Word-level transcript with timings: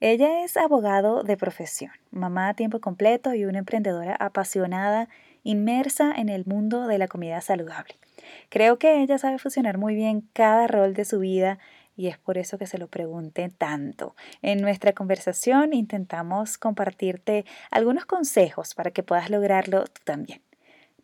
Ella 0.00 0.44
es 0.44 0.58
abogado 0.58 1.22
de 1.22 1.38
profesión, 1.38 1.92
mamá 2.10 2.48
a 2.48 2.54
tiempo 2.54 2.80
completo 2.80 3.32
y 3.32 3.46
una 3.46 3.60
emprendedora 3.60 4.14
apasionada, 4.14 5.08
inmersa 5.42 6.12
en 6.14 6.28
el 6.28 6.44
mundo 6.44 6.86
de 6.86 6.98
la 6.98 7.08
comida 7.08 7.40
saludable. 7.40 7.94
Creo 8.50 8.78
que 8.78 9.00
ella 9.00 9.16
sabe 9.16 9.38
fusionar 9.38 9.78
muy 9.78 9.94
bien 9.94 10.28
cada 10.34 10.66
rol 10.66 10.92
de 10.92 11.06
su 11.06 11.20
vida 11.20 11.58
y 11.96 12.08
es 12.08 12.18
por 12.18 12.36
eso 12.36 12.58
que 12.58 12.66
se 12.66 12.76
lo 12.76 12.88
pregunte 12.88 13.48
tanto. 13.48 14.14
En 14.42 14.60
nuestra 14.60 14.92
conversación 14.92 15.72
intentamos 15.72 16.58
compartirte 16.58 17.46
algunos 17.70 18.04
consejos 18.04 18.74
para 18.74 18.90
que 18.90 19.02
puedas 19.02 19.30
lograrlo 19.30 19.84
tú 19.84 20.02
también. 20.04 20.42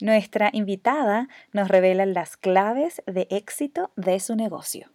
Nuestra 0.01 0.51
invitada 0.53 1.29
nos 1.53 1.69
revela 1.69 2.05
las 2.05 2.37
claves 2.37 3.03
de 3.07 3.27
éxito 3.31 3.91
de 3.97 4.21
su 4.21 4.37
negocio. 4.37 4.91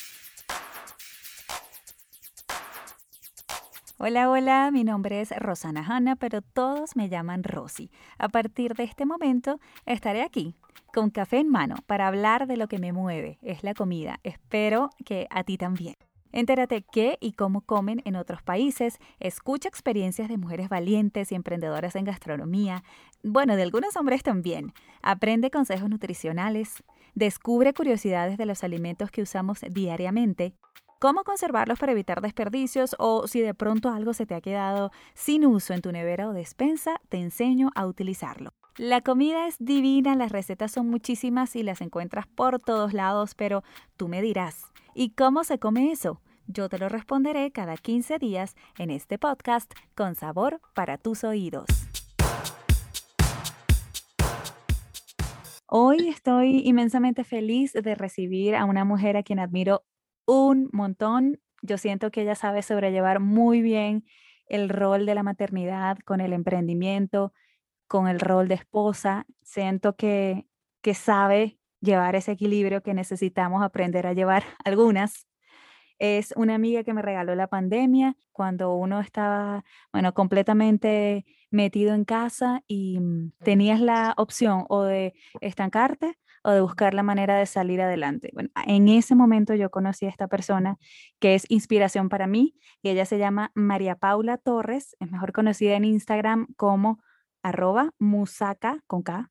Hola, 4.00 4.30
hola, 4.30 4.70
mi 4.72 4.84
nombre 4.84 5.22
es 5.22 5.32
Rosana 5.36 5.84
Hanna, 5.84 6.16
pero 6.18 6.44
todos 6.44 6.96
me 6.96 7.10
llaman 7.10 7.42
Rosy. 7.44 7.90
A 8.20 8.30
partir 8.30 8.76
de 8.76 8.84
este 8.84 9.08
momento 9.08 9.60
estaré 9.88 10.22
aquí 10.22 10.56
con 10.94 11.10
café 11.10 11.40
en 11.40 11.50
mano 11.50 11.78
para 11.88 12.06
hablar 12.06 12.46
de 12.46 12.58
lo 12.58 12.68
que 12.68 12.78
me 12.78 12.94
mueve, 12.94 13.40
es 13.42 13.64
la 13.64 13.74
comida. 13.74 14.20
Espero 14.22 14.92
que 15.04 15.26
a 15.32 15.44
ti 15.44 15.58
también. 15.58 15.96
Entérate 16.32 16.84
qué 16.92 17.18
y 17.20 17.32
cómo 17.32 17.62
comen 17.62 18.04
en 18.06 18.16
otros 18.18 18.44
países, 18.44 19.00
escucha 19.20 19.68
experiencias 19.68 20.30
de 20.30 20.38
mujeres 20.38 20.70
valientes 20.70 21.32
y 21.32 21.36
emprendedoras 21.36 21.96
en 21.96 22.06
gastronomía, 22.06 22.84
bueno, 23.24 23.56
de 23.56 23.64
algunos 23.64 23.98
hombres 23.98 24.22
también. 24.22 24.74
Aprende 25.02 25.50
consejos 25.50 25.90
nutricionales, 25.90 26.84
descubre 27.16 27.74
curiosidades 27.74 28.38
de 28.38 28.46
los 28.46 28.64
alimentos 28.64 29.10
que 29.10 29.24
usamos 29.24 29.62
diariamente 29.72 30.54
cómo 31.00 31.24
conservarlos 31.24 31.80
para 31.80 31.92
evitar 31.92 32.22
desperdicios 32.22 32.96
o 33.00 33.28
si 33.28 33.42
de 33.42 33.54
pronto 33.54 33.90
algo 33.90 34.14
se 34.14 34.26
te 34.26 34.36
ha 34.36 34.42
quedado 34.42 34.92
sin 35.14 35.46
uso 35.46 35.74
en 35.74 35.82
tu 35.82 35.92
nevera 35.92 36.28
o 36.28 36.34
despensa, 36.34 37.00
te 37.10 37.18
enseño 37.18 37.70
a 37.76 37.86
utilizarlo. 37.86 38.52
La 38.78 39.02
comida 39.02 39.48
es 39.48 39.56
divina, 39.60 40.16
las 40.16 40.32
recetas 40.32 40.72
son 40.72 40.90
muchísimas 40.90 41.56
y 41.56 41.64
las 41.64 41.82
encuentras 41.82 42.28
por 42.28 42.60
todos 42.60 42.94
lados, 42.94 43.34
pero 43.34 43.64
tú 43.96 44.08
me 44.08 44.22
dirás, 44.22 44.66
¿y 44.94 45.12
cómo 45.12 45.44
se 45.44 45.58
come 45.58 45.92
eso? 45.92 46.22
Yo 46.46 46.70
te 46.70 46.78
lo 46.78 46.88
responderé 46.88 47.52
cada 47.52 47.76
15 47.76 48.20
días 48.20 48.56
en 48.78 48.92
este 48.92 49.18
podcast 49.18 49.74
con 49.96 50.16
sabor 50.16 50.62
para 50.74 50.98
tus 50.98 51.24
oídos. 51.24 51.66
Hoy 55.70 56.08
estoy 56.08 56.62
inmensamente 56.64 57.26
feliz 57.26 57.74
de 57.74 57.94
recibir 57.94 58.56
a 58.56 58.64
una 58.64 58.86
mujer 58.86 59.18
a 59.18 59.24
quien 59.24 59.40
admiro 59.40 59.84
un 60.28 60.70
montón. 60.72 61.40
Yo 61.64 61.80
siento 61.80 62.12
que 62.12 62.22
ella 62.22 62.36
sabe 62.36 62.62
sobrellevar 62.62 63.20
muy 63.20 63.62
bien 63.64 64.06
el 64.46 64.70
rol 64.70 65.08
de 65.08 65.16
la 65.16 65.24
maternidad 65.24 65.98
con 66.06 66.22
el 66.22 66.34
emprendimiento, 66.34 67.34
con 67.88 68.08
el 68.08 68.20
rol 68.20 68.48
de 68.48 68.56
esposa. 68.56 69.26
Siento 69.42 69.96
que, 69.96 70.46
que 70.82 70.94
sabe 70.94 71.58
llevar 71.82 72.16
ese 72.16 72.34
equilibrio 72.34 72.84
que 72.84 72.94
necesitamos 72.94 73.64
aprender 73.64 74.06
a 74.06 74.14
llevar 74.14 74.44
algunas. 74.66 75.28
Es 76.00 76.32
una 76.36 76.54
amiga 76.54 76.84
que 76.84 76.94
me 76.94 77.02
regaló 77.02 77.34
la 77.34 77.48
pandemia 77.48 78.16
cuando 78.32 78.76
uno 78.76 79.00
estaba, 79.00 79.64
bueno, 79.92 80.14
completamente 80.14 81.26
metido 81.50 81.96
en 81.96 82.06
casa 82.06 82.62
y 82.68 83.00
mm, 83.00 83.32
tenías 83.44 83.82
la 83.82 84.14
opción 84.18 84.66
o 84.70 84.84
de 84.84 85.16
estancarte 85.42 86.18
o 86.44 86.52
de 86.52 86.62
buscar 86.62 86.94
la 86.94 87.04
manera 87.04 87.38
de 87.38 87.46
salir 87.46 87.82
adelante. 87.82 88.30
Bueno, 88.34 88.50
en 88.66 88.88
ese 88.88 89.16
momento 89.16 89.54
yo 89.54 89.70
conocí 89.70 90.06
a 90.06 90.10
esta 90.10 90.28
persona 90.28 90.78
que 91.20 91.36
es 91.36 91.46
inspiración 91.50 92.10
para 92.10 92.28
mí 92.28 92.56
y 92.82 92.90
ella 92.90 93.06
se 93.06 93.18
llama 93.18 93.52
María 93.56 93.96
Paula 93.96 94.38
Torres, 94.38 94.96
es 95.00 95.12
mejor 95.12 95.34
conocida 95.34 95.76
en 95.76 95.86
Instagram 95.86 96.48
como 96.56 97.00
arroba 97.44 97.92
musaca 98.00 98.84
con 98.88 99.04
K, 99.04 99.30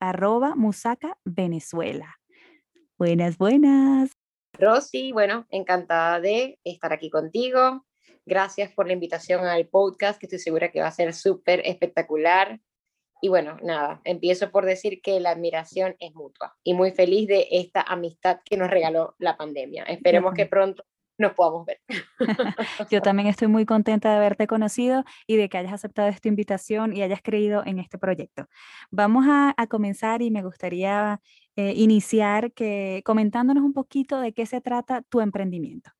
arroba 0.00 0.54
musaca 0.54 1.18
Venezuela. 1.24 2.16
Buenas, 2.98 3.38
buenas. 3.38 4.12
Rosy, 4.54 5.12
bueno, 5.12 5.46
encantada 5.50 6.20
de 6.20 6.58
estar 6.64 6.92
aquí 6.92 7.10
contigo. 7.10 7.84
Gracias 8.26 8.72
por 8.72 8.86
la 8.86 8.92
invitación 8.92 9.46
al 9.46 9.68
podcast, 9.68 10.18
que 10.18 10.26
estoy 10.26 10.38
segura 10.38 10.70
que 10.70 10.80
va 10.80 10.88
a 10.88 10.92
ser 10.92 11.14
súper 11.14 11.62
espectacular. 11.64 12.60
Y 13.20 13.28
bueno, 13.28 13.56
nada, 13.62 14.00
empiezo 14.04 14.50
por 14.50 14.64
decir 14.64 15.00
que 15.02 15.18
la 15.20 15.30
admiración 15.30 15.96
es 15.98 16.14
mutua 16.14 16.56
y 16.62 16.74
muy 16.74 16.92
feliz 16.92 17.26
de 17.26 17.48
esta 17.50 17.82
amistad 17.82 18.40
que 18.44 18.56
nos 18.56 18.70
regaló 18.70 19.14
la 19.18 19.36
pandemia. 19.36 19.84
Esperemos 19.84 20.34
que 20.34 20.46
pronto 20.46 20.84
nos 21.18 21.34
podamos 21.34 21.66
ver. 21.66 21.80
Yo 22.90 23.02
también 23.02 23.28
estoy 23.28 23.48
muy 23.48 23.66
contenta 23.66 24.10
de 24.10 24.16
haberte 24.16 24.46
conocido 24.46 25.04
y 25.26 25.36
de 25.36 25.48
que 25.48 25.58
hayas 25.58 25.72
aceptado 25.72 26.08
esta 26.08 26.28
invitación 26.28 26.96
y 26.96 27.02
hayas 27.02 27.20
creído 27.22 27.62
en 27.66 27.80
este 27.80 27.98
proyecto. 27.98 28.46
Vamos 28.90 29.26
a, 29.28 29.54
comenzar 29.68 30.22
y 30.22 30.30
me 30.30 30.42
gustaría 30.42 31.20
eh, 31.56 31.72
iniciar 31.76 32.52
que, 32.52 33.02
comentándonos 33.04 33.64
un 33.64 33.72
poquito 33.72 34.20
de 34.20 34.32
qué 34.32 34.46
se 34.46 34.60
trata 34.60 35.02
tu 35.02 35.20
emprendimiento. 35.20 35.90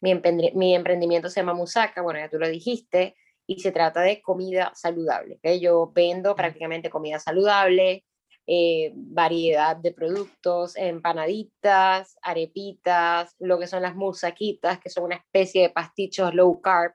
Mi, 0.00 0.20
mi 0.54 0.74
emprendimiento 0.74 1.30
se 1.30 1.40
llama 1.40 1.54
Musaka, 1.54 2.02
bueno, 2.02 2.18
ya 2.18 2.28
tú 2.28 2.38
lo 2.38 2.48
dijiste, 2.48 3.14
y 3.46 3.60
se 3.60 3.72
trata 3.72 4.00
de 4.00 4.22
comida 4.22 4.72
saludable. 4.74 5.38
Yo 5.60 5.90
vendo 5.94 6.34
prácticamente 6.34 6.90
comida 6.90 7.18
saludable, 7.18 8.04
eh, 8.46 8.92
variedad 8.94 9.76
de 9.76 9.92
productos, 9.92 10.76
empanaditas, 10.76 12.16
arepitas, 12.22 13.36
lo 13.38 13.58
que 13.58 13.68
son 13.68 13.82
las 13.82 13.94
musaquitas, 13.94 14.80
que 14.80 14.90
son 14.90 15.04
una 15.04 15.16
especie 15.16 15.62
de 15.62 15.70
pastichos 15.70 16.34
low 16.34 16.60
carb 16.60 16.92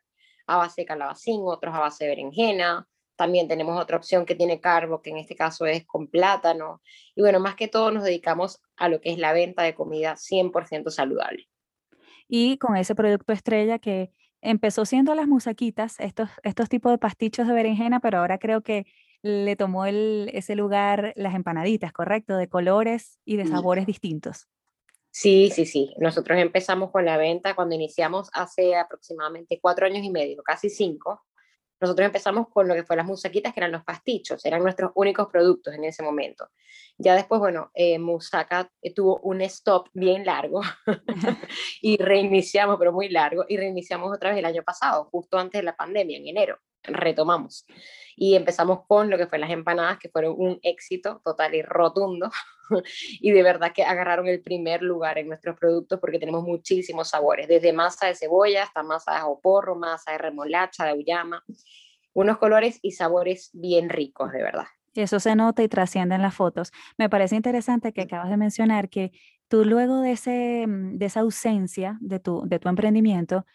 a 0.47 0.57
base 0.57 0.81
de 0.81 0.85
calabacín, 0.85 1.41
otros 1.45 1.73
a 1.73 1.79
base 1.79 2.05
de 2.05 2.09
berenjena. 2.09 2.87
También 3.15 3.47
tenemos 3.47 3.81
otra 3.81 3.97
opción 3.97 4.25
que 4.25 4.35
tiene 4.35 4.59
carbo, 4.59 5.01
que 5.01 5.09
en 5.09 5.17
este 5.17 5.35
caso 5.35 5.65
es 5.65 5.85
con 5.85 6.07
plátano. 6.07 6.81
Y 7.15 7.21
bueno, 7.21 7.39
más 7.39 7.55
que 7.55 7.67
todo 7.67 7.91
nos 7.91 8.03
dedicamos 8.03 8.61
a 8.75 8.89
lo 8.89 9.01
que 9.01 9.11
es 9.11 9.17
la 9.17 9.33
venta 9.33 9.63
de 9.63 9.73
comida 9.73 10.15
100% 10.15 10.89
saludable. 10.89 11.47
Y 12.27 12.57
con 12.57 12.75
ese 12.75 12.93
producto 12.93 13.31
estrella 13.31 13.79
que 13.79 14.11
empezó 14.41 14.85
siendo 14.85 15.15
las 15.15 15.27
musaquitas, 15.27 15.99
estos, 15.99 16.29
estos 16.43 16.69
tipos 16.69 16.91
de 16.91 16.97
pastichos 16.97 17.47
de 17.47 17.53
berenjena, 17.53 17.99
pero 17.99 18.19
ahora 18.19 18.37
creo 18.37 18.61
que 18.61 18.85
le 19.21 19.55
tomó 19.55 19.85
el, 19.85 20.29
ese 20.33 20.55
lugar 20.55 21.13
las 21.15 21.35
empanaditas, 21.35 21.91
¿correcto? 21.91 22.37
De 22.37 22.47
colores 22.47 23.19
y 23.25 23.37
de 23.37 23.47
sabores 23.47 23.85
distintos. 23.85 24.47
Sí, 25.09 25.49
sí, 25.49 25.65
sí. 25.65 25.95
Nosotros 25.97 26.37
empezamos 26.37 26.91
con 26.91 27.03
la 27.03 27.17
venta 27.17 27.55
cuando 27.55 27.73
iniciamos 27.73 28.29
hace 28.33 28.75
aproximadamente 28.75 29.59
cuatro 29.59 29.87
años 29.87 30.03
y 30.03 30.11
medio, 30.11 30.43
casi 30.43 30.69
cinco. 30.69 31.25
Nosotros 31.79 32.05
empezamos 32.05 32.47
con 32.49 32.67
lo 32.67 32.73
que 32.73 32.83
fue 32.83 32.95
las 32.95 33.05
musaquitas, 33.05 33.53
que 33.53 33.59
eran 33.59 33.71
los 33.71 33.83
pastichos, 33.83 34.43
eran 34.45 34.63
nuestros 34.63 34.91
únicos 34.95 35.27
productos 35.27 35.73
en 35.73 35.83
ese 35.83 36.03
momento. 36.03 36.49
Ya 36.97 37.13
después, 37.13 37.39
bueno, 37.39 37.71
eh, 37.75 37.99
Musaca 37.99 38.71
eh, 38.81 38.93
tuvo 38.93 39.19
un 39.19 39.41
stop 39.41 39.89
bien 39.93 40.25
largo 40.25 40.61
y 41.81 41.97
reiniciamos, 41.97 42.77
pero 42.79 42.91
muy 42.91 43.09
largo, 43.09 43.45
y 43.47 43.57
reiniciamos 43.57 44.15
otra 44.15 44.31
vez 44.31 44.39
el 44.39 44.45
año 44.45 44.63
pasado, 44.63 45.05
justo 45.11 45.37
antes 45.37 45.59
de 45.59 45.63
la 45.63 45.75
pandemia, 45.75 46.17
en 46.17 46.27
enero. 46.27 46.57
Retomamos 46.87 47.65
y 48.15 48.35
empezamos 48.35 48.79
con 48.87 49.09
lo 49.11 49.17
que 49.17 49.27
fue 49.27 49.37
las 49.37 49.51
empanadas, 49.51 49.99
que 49.99 50.09
fueron 50.09 50.33
un 50.37 50.59
éxito 50.63 51.21
total 51.23 51.53
y 51.53 51.61
rotundo. 51.61 52.31
y 53.21 53.31
de 53.31 53.43
verdad 53.43 53.71
que 53.73 53.83
agarraron 53.83 54.27
el 54.27 54.41
primer 54.41 54.81
lugar 54.81 55.19
en 55.19 55.27
nuestros 55.27 55.55
productos 55.55 55.99
porque 55.99 56.17
tenemos 56.17 56.43
muchísimos 56.43 57.09
sabores, 57.09 57.47
desde 57.47 57.71
masa 57.73 58.07
de 58.07 58.15
cebolla 58.15 58.63
hasta 58.63 58.81
masa 58.81 59.11
de 59.11 59.17
ajo 59.17 59.39
porro, 59.39 59.75
masa 59.75 60.13
de 60.13 60.17
remolacha, 60.17 60.83
de 60.83 60.91
auyama, 60.91 61.43
unos 62.13 62.37
colores 62.39 62.79
y 62.81 62.93
sabores 62.93 63.51
bien 63.53 63.87
ricos, 63.87 64.31
de 64.31 64.41
verdad. 64.41 64.65
Eso 64.95 65.19
se 65.19 65.35
nota 65.35 65.61
y 65.61 65.67
trasciende 65.67 66.15
en 66.15 66.23
las 66.23 66.33
fotos. 66.33 66.71
Me 66.97 67.09
parece 67.09 67.35
interesante 67.35 67.93
que 67.93 68.01
acabas 68.01 68.31
de 68.31 68.37
mencionar 68.37 68.89
que 68.89 69.11
tú 69.47 69.63
luego 69.63 70.01
de, 70.01 70.13
ese, 70.13 70.65
mm, 70.67 70.97
de 70.97 71.05
esa 71.05 71.19
ausencia 71.19 71.99
de 72.01 72.19
tu, 72.19 72.41
de 72.47 72.57
tu 72.57 72.67
emprendimiento, 72.67 73.45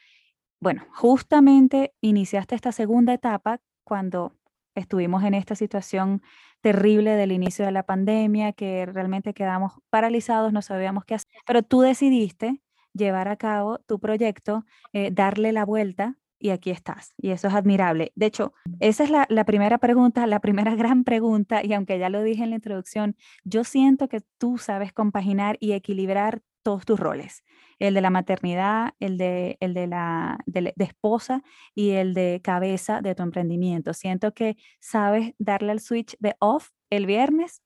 bueno, 0.62 0.86
justamente 0.92 1.92
iniciaste 2.00 2.54
esta 2.54 2.70
segunda 2.70 3.12
etapa 3.12 3.58
cuando 3.82 4.32
estuvimos 4.76 5.24
en 5.24 5.34
esta 5.34 5.56
situación 5.56 6.22
terrible 6.60 7.16
del 7.16 7.32
inicio 7.32 7.64
de 7.64 7.72
la 7.72 7.82
pandemia, 7.82 8.52
que 8.52 8.86
realmente 8.86 9.34
quedamos 9.34 9.72
paralizados, 9.90 10.52
no 10.52 10.62
sabíamos 10.62 11.04
qué 11.04 11.16
hacer, 11.16 11.32
pero 11.46 11.64
tú 11.64 11.80
decidiste 11.80 12.62
llevar 12.94 13.26
a 13.26 13.36
cabo 13.36 13.80
tu 13.80 13.98
proyecto, 13.98 14.64
eh, 14.92 15.10
darle 15.10 15.50
la 15.50 15.64
vuelta 15.64 16.16
y 16.38 16.50
aquí 16.50 16.70
estás. 16.70 17.12
Y 17.16 17.30
eso 17.30 17.48
es 17.48 17.54
admirable. 17.54 18.12
De 18.14 18.26
hecho, 18.26 18.52
esa 18.78 19.02
es 19.02 19.10
la, 19.10 19.26
la, 19.30 19.44
primera 19.44 19.78
pregunta, 19.78 20.24
la 20.28 20.38
primera 20.38 20.74
gran 20.76 21.02
pregunta, 21.02 21.64
y 21.64 21.72
aunque 21.72 21.98
ya 21.98 22.08
lo 22.08 22.22
dije 22.22 22.44
en 22.44 22.50
la 22.50 22.56
introducción, 22.56 23.16
yo 23.42 23.64
siento 23.64 24.08
que 24.08 24.20
tú 24.38 24.58
sabes 24.58 24.92
compaginar 24.92 25.56
y 25.58 25.72
equilibrar 25.72 26.40
todos 26.62 26.84
tus 26.84 26.98
roles, 26.98 27.44
el 27.78 27.94
de 27.94 28.00
la 28.00 28.10
maternidad, 28.10 28.94
el 29.00 29.18
de, 29.18 29.56
el 29.60 29.74
de 29.74 29.86
la 29.86 30.38
de, 30.46 30.72
esposa 30.78 31.42
y 31.74 31.90
el 31.90 32.14
de 32.14 32.40
cabeza 32.42 33.00
de 33.00 33.14
tu 33.14 33.22
emprendimiento. 33.22 33.94
Siento 33.94 34.32
que 34.32 34.56
sabes 34.80 35.34
darle 35.38 35.72
el 35.72 35.80
switch 35.80 36.16
de 36.18 36.36
off 36.38 36.70
el 36.90 37.06
viernes 37.06 37.62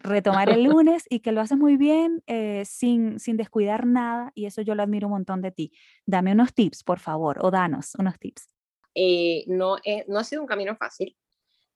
retomar 0.00 0.48
el 0.48 0.62
lunes 0.64 1.04
y 1.10 1.20
que 1.20 1.32
lo 1.32 1.40
haces 1.40 1.58
muy 1.58 1.76
bien 1.76 2.22
eh, 2.26 2.62
sin, 2.64 3.18
sin 3.18 3.36
descuidar 3.36 3.84
nada 3.86 4.30
y 4.34 4.46
eso 4.46 4.62
yo 4.62 4.74
lo 4.74 4.82
admiro 4.82 5.08
un 5.08 5.14
montón 5.14 5.42
de 5.42 5.50
ti. 5.50 5.72
Dame 6.06 6.32
unos 6.32 6.54
tips, 6.54 6.84
por 6.84 7.00
favor, 7.00 7.38
o 7.40 7.50
danos 7.50 7.94
unos 7.96 8.18
tips. 8.18 8.48
Eh, 8.94 9.44
no, 9.48 9.76
no 10.06 10.18
ha 10.18 10.24
sido 10.24 10.42
un 10.42 10.48
camino 10.48 10.76
fácil, 10.76 11.16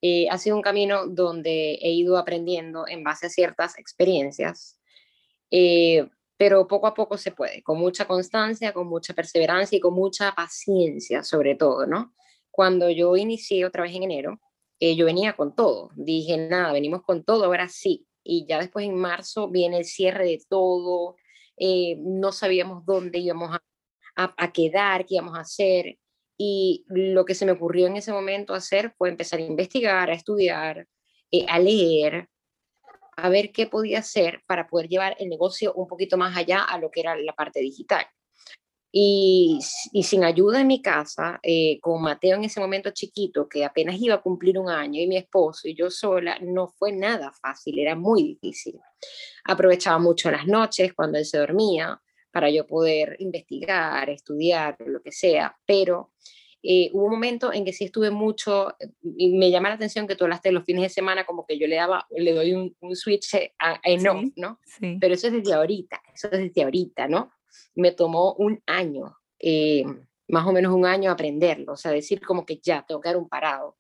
eh, 0.00 0.28
ha 0.28 0.38
sido 0.38 0.56
un 0.56 0.62
camino 0.62 1.06
donde 1.06 1.74
he 1.74 1.92
ido 1.92 2.18
aprendiendo 2.18 2.88
en 2.88 3.04
base 3.04 3.26
a 3.26 3.30
ciertas 3.30 3.78
experiencias, 3.78 4.80
pero 6.36 6.66
poco 6.66 6.86
a 6.86 6.94
poco 6.94 7.18
se 7.18 7.30
puede, 7.30 7.62
con 7.62 7.78
mucha 7.78 8.06
constancia, 8.06 8.72
con 8.72 8.88
mucha 8.88 9.14
perseverancia 9.14 9.76
y 9.76 9.80
con 9.80 9.94
mucha 9.94 10.32
paciencia 10.34 11.22
sobre 11.22 11.54
todo, 11.54 11.86
¿no? 11.86 12.14
Cuando 12.50 12.90
yo 12.90 13.16
inicié 13.16 13.64
otra 13.64 13.82
vez 13.82 13.94
en 13.94 14.04
enero, 14.04 14.40
yo 14.80 15.06
venía 15.06 15.34
con 15.34 15.54
todo, 15.54 15.90
dije, 15.94 16.36
nada, 16.48 16.72
venimos 16.72 17.02
con 17.02 17.22
todo, 17.22 17.44
ahora 17.44 17.68
sí, 17.68 18.06
y 18.24 18.46
ya 18.48 18.58
después 18.58 18.86
en 18.86 18.96
marzo 18.96 19.48
viene 19.48 19.78
el 19.78 19.84
cierre 19.84 20.24
de 20.24 20.42
todo, 20.48 21.16
eh, 21.56 21.96
no 22.00 22.32
sabíamos 22.32 22.84
dónde 22.84 23.18
íbamos 23.18 23.54
a, 24.16 24.34
a, 24.36 24.52
quedar, 24.52 25.06
qué 25.06 25.14
íbamos 25.16 25.36
a 25.36 25.42
hacer. 25.42 25.98
Y 26.36 26.84
lo 26.88 27.24
que 27.24 27.34
se 27.34 27.46
me 27.46 27.52
ocurrió 27.52 27.86
en 27.86 27.96
ese 27.96 28.12
momento 28.12 28.54
hacer 28.54 28.92
fue 28.96 29.10
empezar 29.10 29.38
a 29.38 29.42
investigar, 29.42 30.10
a 30.10 30.14
estudiar, 30.14 30.88
eh, 31.30 31.46
a 31.48 31.58
leer, 31.58 32.28
a 33.16 33.28
ver 33.28 33.52
qué 33.52 33.66
podía 33.66 34.00
hacer 34.00 34.42
para 34.46 34.66
poder 34.66 34.88
llevar 34.88 35.16
el 35.18 35.28
negocio 35.28 35.72
un 35.74 35.86
poquito 35.86 36.16
más 36.16 36.36
allá 36.36 36.62
a 36.64 36.78
lo 36.78 36.90
que 36.90 37.00
era 37.00 37.16
la 37.16 37.32
parte 37.32 37.60
digital. 37.60 38.06
Y, 38.94 39.58
sin 40.02 40.22
ayuda 40.22 40.60
en 40.60 40.66
mi 40.66 40.82
casa, 40.82 41.40
eh, 41.42 41.80
con 41.80 42.02
Mateo 42.02 42.36
en 42.36 42.44
ese 42.44 42.60
momento 42.60 42.90
chiquito, 42.90 43.48
que 43.48 43.64
apenas 43.64 43.98
iba 43.98 44.16
a 44.16 44.20
cumplir 44.20 44.58
un 44.58 44.68
año, 44.68 45.00
y 45.00 45.06
mi 45.06 45.16
esposo 45.16 45.66
y 45.66 45.74
yo 45.74 45.90
sola, 45.90 46.38
no 46.42 46.68
fue 46.68 46.92
nada 46.92 47.32
fácil, 47.32 47.78
era 47.78 47.96
muy 47.96 48.22
difícil. 48.22 48.78
Aprovechaba 49.44 49.98
mucho 49.98 50.30
las 50.30 50.46
noches 50.46 50.92
cuando 50.92 51.18
él 51.18 51.24
se 51.24 51.38
dormía 51.38 52.02
para 52.30 52.50
yo 52.50 52.66
poder 52.66 53.16
investigar, 53.18 54.10
estudiar, 54.10 54.76
lo 54.84 55.00
que 55.00 55.12
sea, 55.12 55.56
pero 55.64 56.12
eh, 56.62 56.90
hubo 56.92 57.04
un 57.04 57.10
momento 57.12 57.52
en 57.52 57.64
que 57.64 57.72
sí 57.72 57.84
estuve 57.84 58.10
mucho, 58.10 58.74
y 59.02 59.34
me 59.36 59.50
llama 59.50 59.68
la 59.68 59.74
atención 59.74 60.06
que 60.06 60.16
tú 60.16 60.24
hablaste 60.24 60.50
de 60.50 60.54
los 60.54 60.64
fines 60.64 60.82
de 60.82 60.88
semana, 60.88 61.24
como 61.24 61.44
que 61.46 61.58
yo 61.58 61.66
le 61.66 61.76
daba, 61.76 62.06
le 62.10 62.32
doy 62.32 62.52
un, 62.54 62.96
switch 62.96 63.34
a, 63.58 63.80
no, 64.00 64.22
¿no? 64.36 64.60
Sí. 64.64 64.98
Pero 65.00 65.14
eso 65.14 65.26
es 65.26 65.32
desde 65.32 65.54
ahorita, 65.54 66.00
eso 66.14 66.28
es 66.30 66.38
desde 66.38 66.62
ahorita, 66.62 67.08
¿no? 67.08 67.32
me 67.74 67.92
tomó 67.92 68.34
un 68.34 68.62
año, 68.66 69.16
eh, 69.38 69.84
más 70.28 70.46
o 70.46 70.52
menos 70.52 70.72
un 70.72 70.86
año 70.86 71.10
aprenderlo, 71.10 71.72
o 71.72 71.76
sea, 71.76 71.90
decir 71.90 72.20
como 72.20 72.44
que 72.46 72.58
ya, 72.58 72.84
tengo 72.86 73.00
que 73.00 73.08
dar 73.08 73.16
un 73.16 73.28
parado. 73.28 73.76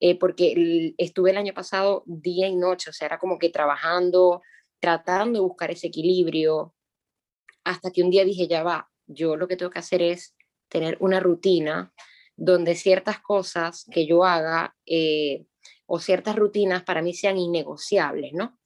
Eh, 0.00 0.16
porque 0.16 0.94
estuve 0.96 1.32
el 1.32 1.38
año 1.38 1.52
pasado 1.54 2.04
día 2.06 2.46
y 2.46 2.54
noche, 2.54 2.90
o 2.90 2.92
sea, 2.92 3.06
era 3.06 3.18
como 3.18 3.38
que 3.38 3.50
trabajando, 3.50 4.42
tratando 4.78 5.40
de 5.40 5.46
buscar 5.46 5.70
ese 5.72 5.88
equilibrio, 5.88 6.74
hasta 7.64 7.90
que 7.90 8.02
un 8.02 8.10
día 8.10 8.24
dije, 8.24 8.46
ya 8.46 8.62
va, 8.62 8.88
yo 9.06 9.36
lo 9.36 9.48
que 9.48 9.56
tengo 9.56 9.70
que 9.70 9.80
hacer 9.80 10.02
es 10.02 10.36
tener 10.68 10.96
una 11.00 11.20
rutina 11.20 11.92
donde 12.36 12.74
ciertas 12.74 13.20
cosas 13.20 13.86
que 13.90 14.06
yo 14.06 14.24
haga 14.24 14.76
eh, 14.86 15.46
o 15.86 15.98
ciertas 15.98 16.36
rutinas 16.36 16.84
para 16.84 17.02
mí 17.02 17.14
sean 17.14 17.38
innegociables, 17.38 18.32
¿no? 18.34 18.58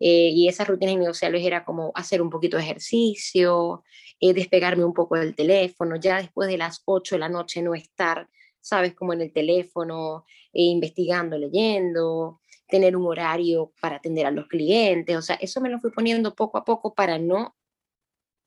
Eh, 0.00 0.30
y 0.34 0.48
esas 0.48 0.66
rutinas 0.66 0.94
innegociables 0.94 1.44
era 1.44 1.62
como 1.64 1.92
hacer 1.94 2.22
un 2.22 2.30
poquito 2.30 2.56
de 2.56 2.62
ejercicio, 2.62 3.84
eh, 4.18 4.32
despegarme 4.32 4.82
un 4.82 4.94
poco 4.94 5.16
del 5.16 5.34
teléfono, 5.34 5.96
ya 5.96 6.16
después 6.16 6.48
de 6.48 6.56
las 6.56 6.82
8 6.86 7.16
de 7.16 7.18
la 7.20 7.28
noche 7.28 7.60
no 7.60 7.74
estar, 7.74 8.26
sabes, 8.60 8.94
como 8.94 9.12
en 9.12 9.20
el 9.20 9.32
teléfono, 9.32 10.24
eh, 10.54 10.62
investigando, 10.62 11.36
leyendo, 11.36 12.40
tener 12.66 12.96
un 12.96 13.06
horario 13.06 13.72
para 13.80 13.96
atender 13.96 14.24
a 14.24 14.30
los 14.30 14.46
clientes, 14.48 15.14
o 15.14 15.22
sea, 15.22 15.36
eso 15.36 15.60
me 15.60 15.68
lo 15.68 15.78
fui 15.80 15.90
poniendo 15.90 16.34
poco 16.34 16.56
a 16.56 16.64
poco 16.64 16.94
para 16.94 17.18
no 17.18 17.54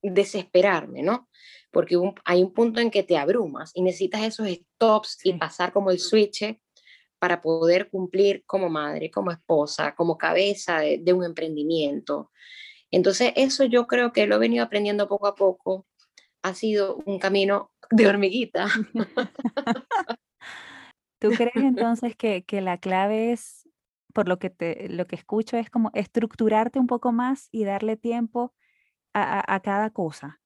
desesperarme, 0.03 1.01
¿no? 1.01 1.29
Porque 1.71 1.97
hay 2.25 2.44
un 2.44 2.53
punto 2.53 2.79
en 2.79 2.91
que 2.91 3.03
te 3.03 3.17
abrumas 3.17 3.71
y 3.73 3.81
necesitas 3.81 4.21
esos 4.23 4.47
stops 4.47 5.19
y 5.23 5.33
pasar 5.33 5.71
como 5.71 5.89
el 5.89 6.00
switch 6.00 6.59
para 7.23 7.41
poder 7.41 7.89
cumplir 7.89 8.44
como 8.45 8.69
madre, 8.69 9.09
como 9.09 9.31
esposa, 9.31 9.95
como 9.95 10.17
cabeza 10.17 10.79
de, 10.79 11.13
un 11.13 11.23
emprendimiento. 11.23 12.31
Entonces, 12.91 13.31
eso 13.38 13.63
yo 13.63 13.88
creo 13.88 14.11
que 14.11 14.27
lo 14.27 14.35
he 14.35 14.39
venido 14.39 14.65
aprendiendo 14.65 15.07
poco 15.07 15.27
a 15.27 15.35
poco. 15.35 15.88
Ha 16.44 16.53
sido 16.53 16.97
un 17.05 17.19
camino 17.19 17.71
de 17.89 18.07
hormiguita. 18.07 18.67
¿Tú 21.19 21.29
crees 21.29 21.55
entonces 21.55 22.17
que, 22.17 22.44
que, 22.44 22.59
la 22.59 22.77
clave 22.77 23.31
es, 23.31 23.69
por 24.13 24.27
lo 24.27 24.38
que, 24.38 24.50
te, 24.50 24.89
lo 24.89 25.07
que 25.07 25.15
escucho, 25.15 25.55
es 25.55 25.69
como 25.69 25.91
estructurarte 25.94 26.77
un 26.77 26.88
poco 26.88 27.13
más 27.13 27.47
y 27.53 27.63
darle 27.63 27.95
tiempo 27.95 28.53
a, 29.13 29.56
a 29.56 29.60
cada 29.62 29.89
cosa? 29.92 30.39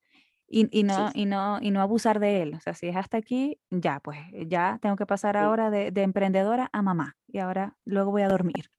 y, 0.50 0.68
y, 0.80 0.84
no, 0.84 1.12
y, 1.14 1.26
no, 1.26 1.60
y 1.62 1.72
no 1.72 1.82
abusar 1.82 2.20
de 2.20 2.42
él. 2.42 2.54
O 2.56 2.62
sea, 2.62 2.74
si 2.74 2.88
es 2.88 2.96
hasta 2.96 3.18
aquí, 3.18 3.60
ya, 3.70 4.00
pues 4.00 4.20
ya 4.48 4.80
tengo 4.82 4.96
que 4.96 5.06
pasar 5.06 5.36
ahora 5.36 5.70
de, 5.70 5.92
de, 5.92 6.02
emprendedora 6.04 6.70
a 6.72 6.82
mamá 6.82 7.18
y 7.28 7.40
ahora 7.40 7.76
luego 7.84 8.12
voy 8.12 8.22
a 8.22 8.30
dormir. 8.30 8.70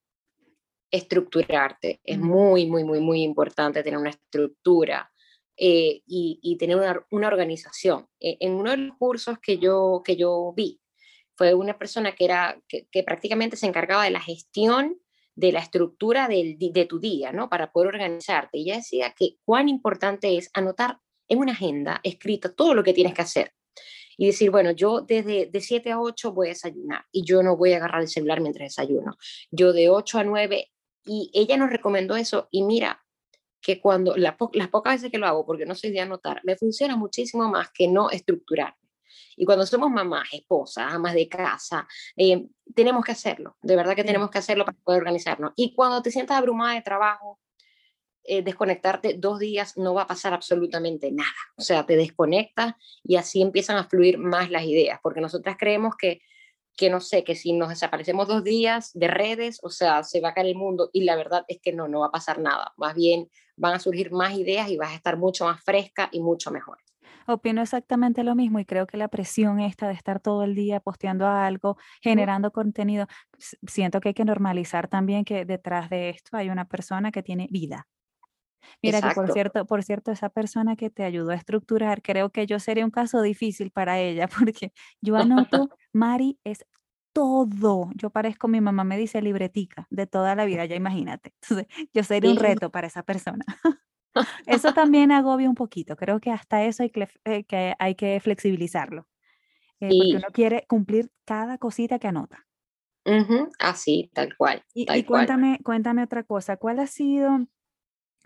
Estructurarte. 0.91 2.01
Es 2.03 2.19
muy, 2.19 2.67
muy, 2.67 2.85
muy, 2.85 3.01
muy 3.01 3.23
importante 3.23 3.83
tener 3.83 3.99
una 3.99 4.11
estructura 4.11 5.13
eh, 5.57 6.01
y, 6.07 6.39
y, 6.43 6.57
tener 6.57 6.77
una, 6.77 7.05
una 7.11 7.29
organización. 7.29 8.07
E, 8.19 8.39
en 8.41 8.55
uno 8.55 8.71
de 8.71 8.79
los 8.79 8.97
cursos 8.97 9.39
que 9.39 9.59
yo, 9.59 10.03
que 10.03 10.17
yo 10.17 10.55
vi, 10.57 10.81
fue 11.37 11.53
una 11.53 11.79
persona 11.79 12.15
que, 12.15 12.25
era, 12.25 12.59
que, 12.67 12.89
que 12.91 13.03
prácticamente 13.03 13.57
se 13.57 13.67
encargaba 13.67 14.05
de 14.05 14.11
la 14.11 14.21
gestión 14.21 14.99
de 15.39 15.53
la 15.53 15.61
estructura 15.61 16.27
del, 16.27 16.59
de 16.59 16.85
tu 16.87 16.99
día, 16.99 17.31
¿no? 17.31 17.49
Para 17.49 17.71
poder 17.71 17.95
organizarte. 17.95 18.59
Ella 18.59 18.75
decía 18.75 19.15
que 19.17 19.37
cuán 19.45 19.69
importante 19.69 20.37
es 20.37 20.51
anotar 20.53 20.99
en 21.29 21.39
una 21.39 21.53
agenda 21.53 22.01
escrita 22.03 22.53
todo 22.53 22.75
lo 22.75 22.83
que 22.83 22.93
tienes 22.93 23.15
que 23.15 23.23
hacer. 23.23 23.53
Y 24.17 24.27
decir, 24.27 24.51
bueno, 24.51 24.73
yo 24.73 25.01
desde 25.01 25.47
de 25.47 25.61
7 25.61 25.93
a 25.93 26.01
8 26.01 26.33
voy 26.33 26.49
a 26.49 26.51
desayunar 26.51 27.05
y 27.13 27.25
yo 27.25 27.45
no 27.45 27.57
voy 27.57 27.73
a 27.73 27.77
agarrar 27.77 28.03
el 28.03 28.09
celular 28.09 28.41
mientras 28.41 28.71
desayuno. 28.71 29.17
Yo 29.53 29.73
de 29.73 29.89
8 29.89 30.19
a 30.19 30.25
9 30.25 30.73
y 31.05 31.31
ella 31.33 31.57
nos 31.57 31.71
recomendó 31.71 32.17
eso 32.17 32.49
y 32.51 32.65
mira 32.65 33.01
que 33.61 33.81
cuando 33.81 34.17
las 34.17 34.35
pocas 34.35 34.95
veces 34.95 35.13
que 35.13 35.19
lo 35.19 35.27
hago, 35.29 35.47
porque 35.47 35.67
no 35.67 35.77
soy 35.77 35.91
de 35.91 36.01
anotar, 36.01 36.41
me 36.43 36.57
funciona 36.57 36.97
muchísimo 36.97 37.49
más 37.49 37.71
que 37.71 37.87
no 37.87 38.11
estructurarme. 38.11 38.88
Y 39.39 39.45
cuando 39.45 39.65
somos 39.65 39.91
mamás, 39.91 40.29
esposas, 40.33 40.93
amas 40.93 41.15
de 41.15 41.29
casa, 41.29 41.87
eh, 42.17 42.47
tenemos 42.75 43.05
que 43.05 43.13
hacerlo, 43.13 43.57
de 43.63 43.77
verdad 43.77 43.95
que 43.95 44.05
tenemos 44.05 44.31
que 44.31 44.39
hacerlo 44.39 44.65
para 44.65 44.77
poder 44.79 44.99
organizarnos. 44.99 45.53
Y 45.57 45.75
cuando 45.75 46.03
te 46.03 46.11
sientas 46.11 46.37
abrumada 46.37 46.75
de 46.75 46.83
trabajo, 46.83 47.39
eh, 48.25 48.43
desconectarte 48.43 49.15
dos 49.17 49.39
días 49.39 49.79
no 49.79 49.95
va 49.95 50.03
a 50.03 50.07
pasar 50.07 50.35
absolutamente 50.35 51.11
nada. 51.13 51.31
O 51.57 51.63
sea, 51.63 51.87
te 51.87 51.97
desconectas 51.97 52.75
y 53.03 53.17
así 53.17 53.41
empiezan 53.41 53.79
a 53.79 53.85
fluir 53.85 54.19
más 54.19 54.51
las 54.51 54.65
ideas, 54.65 54.99
porque 55.03 55.21
nosotras 55.21 55.57
creemos 55.59 55.95
que, 55.97 56.21
que 56.77 56.91
no 56.91 57.01
sé, 57.01 57.25
que 57.25 57.35
si 57.35 57.53
nos 57.53 57.71
desaparecemos 57.71 58.29
dos 58.29 58.45
días 58.45 58.91
de 58.93 59.09
redes, 59.09 59.61
o 59.63 59.71
sea, 59.71 60.03
se 60.03 60.21
va 60.21 60.31
a 60.31 60.35
caer 60.35 60.49
el 60.49 60.57
mundo 60.57 60.91
y 60.93 61.05
la 61.05 61.17
verdad 61.17 61.45
es 61.49 61.59
que 61.61 61.73
no, 61.73 61.89
no 61.89 62.01
va 62.01 62.07
a 62.09 62.13
pasar 62.13 62.39
nada. 62.39 62.75
Más 62.77 62.95
bien 62.95 63.31
van 63.57 63.75
a 63.75 63.81
surgir 63.81 64.13
más 64.13 64.37
ideas 64.37 64.69
y 64.69 64.77
vas 64.77 64.91
a 64.91 64.97
estar 64.97 65.17
mucho 65.17 65.47
más 65.47 65.63
fresca 65.63 66.09
y 66.13 66.21
mucho 66.21 66.51
mejor. 66.51 66.79
Opino 67.31 67.61
exactamente 67.61 68.25
lo 68.25 68.35
mismo 68.35 68.59
y 68.59 68.65
creo 68.65 68.87
que 68.87 68.97
la 68.97 69.09
presión 69.09 69.61
esta 69.61 69.87
de 69.89 69.93
estar 69.95 70.19
todo 70.19 70.45
el 70.45 70.55
día 70.55 70.81
posteando 70.81 71.27
algo, 71.27 71.77
generando 72.01 72.53
contenido, 72.53 73.07
siento 73.67 74.01
que 74.01 74.09
hay 74.09 74.15
que 74.15 74.25
normalizar 74.25 74.89
también 74.89 75.25
que 75.25 75.45
detrás 75.45 75.91
de 75.91 76.09
esto 76.09 76.37
hay 76.39 76.49
una 76.49 76.65
persona 76.67 77.13
que 77.13 77.23
tiene 77.23 77.47
vida, 77.51 77.87
Mira 78.83 79.03
que 79.03 79.11
por 79.11 79.29
cierto, 79.31 79.67
por 79.67 79.83
cierto, 79.83 80.13
esa 80.13 80.29
persona 80.31 80.77
que 80.77 80.91
te 80.91 81.05
ayudó 81.05 81.31
a 81.31 81.35
estructurar, 81.35 82.03
creo 82.03 82.31
que 82.31 82.47
yo 82.47 82.59
sería 82.61 82.85
un 82.85 82.91
caso 82.91 83.23
difícil 83.23 83.71
para 83.71 83.99
ella, 84.01 84.29
porque 84.59 84.73
yo 85.01 85.17
anoto, 85.17 85.69
Mari 85.93 86.39
es 86.45 86.65
todo. 87.13 87.91
Yo 87.97 88.11
parezco, 88.11 88.49
mi 88.49 88.61
mamá 88.61 88.85
me 88.85 88.97
dice 88.99 89.23
libretica 89.23 89.87
de 89.91 90.07
toda 90.07 90.35
la 90.35 90.45
vida, 90.45 90.65
ya 90.67 90.77
imagínate. 90.77 91.35
Entonces, 91.43 91.67
yo 91.93 92.05
sería 92.05 92.31
un 92.31 92.37
reto 92.37 92.71
para 92.71 92.87
esa 92.87 93.03
persona. 93.03 93.45
Eso 94.47 94.73
también 94.73 95.13
agobia 95.13 95.49
un 95.49 95.55
poquito. 95.55 95.97
Creo 95.97 96.21
que 96.21 96.31
hasta 96.31 96.65
eso 96.65 96.83
hay 96.83 96.91
que, 96.91 97.09
eh, 97.25 97.45
que 97.45 97.75
hay 97.79 97.95
que 97.95 98.21
flexibilizarlo. 98.21 99.07
Eh, 99.81 99.91
porque 99.97 100.17
uno 100.17 100.33
quiere 100.33 100.65
cumplir 100.69 101.11
cada 101.25 101.59
cosita 101.59 101.99
que 101.99 102.09
anota. 102.09 102.47
Así, 103.59 104.11
tal 104.13 104.37
cual. 104.37 104.63
Y, 104.75 104.87
y 104.93 105.05
cuéntame, 105.05 105.61
cuéntame 105.65 106.03
otra 106.03 106.25
cosa. 106.25 106.57
¿Cuál 106.57 106.79
ha 106.81 106.87
sido 106.87 107.47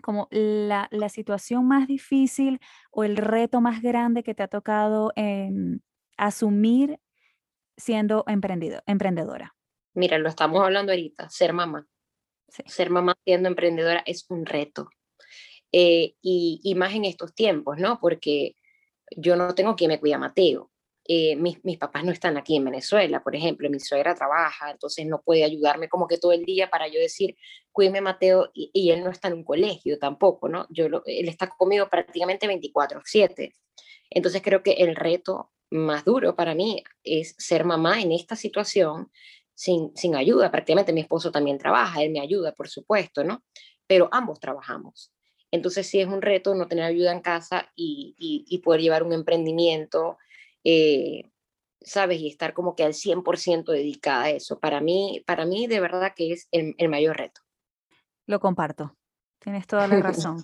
como 0.01 0.27
la, 0.31 0.89
la, 0.91 1.07
situación 1.07 1.65
más 1.65 1.87
difícil 1.87 2.59
o 2.91 3.05
el 3.05 3.15
reto 3.15 3.61
más 3.61 3.81
grande 3.81 4.23
que 4.23 4.35
te 4.35 4.43
ha 4.43 4.49
tocado 4.49 5.13
em, 5.15 5.79
asumir 6.17 6.99
siendo 7.77 8.25
emprendido, 8.27 8.81
emprendedora? 8.85 9.55
Mira, 9.93 10.17
lo 10.17 10.27
estamos 10.27 10.61
hablando 10.61 10.91
ahorita, 10.91 11.29
ser 11.29 11.53
mamá. 11.53 11.87
Ser 12.49 12.89
mamá 12.89 13.15
siendo 13.23 13.47
emprendedora 13.47 14.03
es 14.05 14.25
un 14.29 14.45
reto. 14.45 14.89
Eh, 15.75 16.15
y, 16.21 16.61
y, 16.63 16.75
más 16.75 16.93
en 16.93 17.03
estos 17.05 17.33
tiempos, 17.33 17.79
¿no? 17.79 17.99
Porque 17.99 18.55
yo 19.17 19.35
no 19.35 19.55
tengo 19.55 19.75
quien 19.75 19.89
me 19.89 19.99
cuida 19.99 20.17
Mateo. 20.19 20.69
eh, 21.05 21.35
mis, 21.35 21.63
mis, 21.65 21.77
papás 21.77 22.03
no 22.05 22.11
están 22.11 22.37
aquí 22.37 22.55
en 22.55 22.65
Venezuela, 22.65 23.23
por 23.23 23.35
ejemplo, 23.35 23.69
mi 23.69 23.79
suegra 23.79 24.15
trabaja, 24.15 24.71
entonces 24.71 25.05
no 25.05 25.21
puede 25.21 25.43
ayudarme 25.43 25.89
como 25.89 26.07
que 26.07 26.17
todo 26.17 26.31
el 26.31 26.45
día 26.45 26.69
para 26.69 26.87
yo 26.87 26.99
decir, 26.99 27.35
cuídeme 27.73 28.01
Mateo, 28.01 28.51
y, 28.53 28.91
él 28.91 29.03
no 29.03 29.09
está 29.11 29.27
en 29.29 29.33
un 29.35 29.43
colegio 29.43 29.99
tampoco, 29.99 30.47
¿no? 30.47 30.67
Yo 30.69 30.85
él 30.85 31.27
está 31.27 31.49
conmigo 31.49 31.89
prácticamente 31.89 32.47
24/7. 32.47 33.51
Entonces 34.09 34.41
creo 34.41 34.63
que 34.63 34.73
el 34.73 34.95
reto 34.95 35.51
más 35.71 36.05
duro 36.05 36.35
para 36.35 36.55
mí 36.55 36.83
es 37.03 37.35
ser 37.37 37.65
mamá 37.65 37.99
en 38.01 38.11
esta 38.11 38.35
situación 38.35 39.11
sin, 39.55 39.91
sin 39.95 40.15
ayuda. 40.15 40.51
Prácticamente 40.51 40.93
mi 40.93 41.01
esposo 41.01 41.31
también 41.31 41.57
trabaja, 41.57 42.03
él 42.03 42.11
me 42.11 42.21
ayuda, 42.21 42.53
por 42.53 42.69
supuesto, 42.69 43.23
¿no? 43.23 43.43
Pero 43.87 44.07
ambos 44.11 44.39
trabajamos. 44.39 45.11
Entonces 45.53 45.87
sí 45.87 46.01
es 46.01 46.07
un 46.07 46.21
reto 46.21 46.55
no 46.55 46.67
tener 46.67 46.83
ayuda 46.83 47.11
en 47.11 47.21
casa 47.21 47.71
y, 47.75 48.15
y 48.17 48.57
poder 48.59 48.81
llevar 48.81 49.03
un 49.03 49.13
emprendimiento 49.13 50.17
eh, 50.63 51.29
¿sabes? 51.81 52.19
Y 52.19 52.27
estar 52.27 52.53
como 52.53 52.75
que 52.75 52.83
al 52.83 52.93
100% 52.93 53.71
dedicada 53.71 54.23
a 54.23 54.29
eso. 54.29 54.59
Para 54.59 54.81
mí, 54.81 55.21
para 55.25 55.45
mí 55.45 55.67
de 55.67 55.79
verdad 55.79 56.13
que 56.15 56.31
es 56.31 56.47
el, 56.51 56.75
mayor 56.89 57.17
reto. 57.17 57.41
Lo 58.25 58.39
comparto, 58.39 58.95
tienes 59.39 59.67
toda 59.67 59.87
la 59.87 59.97
razón. 59.99 60.43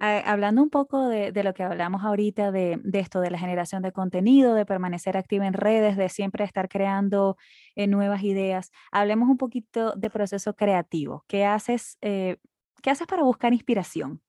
Ah, 0.00 0.22
hablando 0.26 0.62
un 0.62 0.70
poco 0.70 1.08
de, 1.08 1.32
lo 1.42 1.52
que 1.54 1.64
hablamos 1.64 2.04
ahorita, 2.04 2.52
de, 2.52 2.80
esto, 2.92 3.20
de 3.20 3.32
la 3.32 3.38
generación 3.38 3.82
de 3.82 3.90
contenido, 3.90 4.54
de 4.54 4.64
permanecer 4.64 5.16
activa 5.16 5.48
en 5.48 5.54
redes, 5.54 5.96
de 5.96 6.08
siempre 6.08 6.44
estar 6.44 6.68
creando 6.68 7.36
eh, 7.74 7.88
nuevas 7.88 8.22
ideas, 8.22 8.70
hablemos 8.92 9.28
un 9.28 9.38
poquito 9.38 9.94
de 9.96 10.08
proceso 10.08 10.54
creativo. 10.54 11.24
¿Qué 11.26 11.44
haces, 11.44 11.98
eh, 12.00 12.36
¿Qué 12.80 12.90
haces 12.90 13.08
para 13.08 13.24
buscar 13.24 13.52
inspiración? 13.52 14.22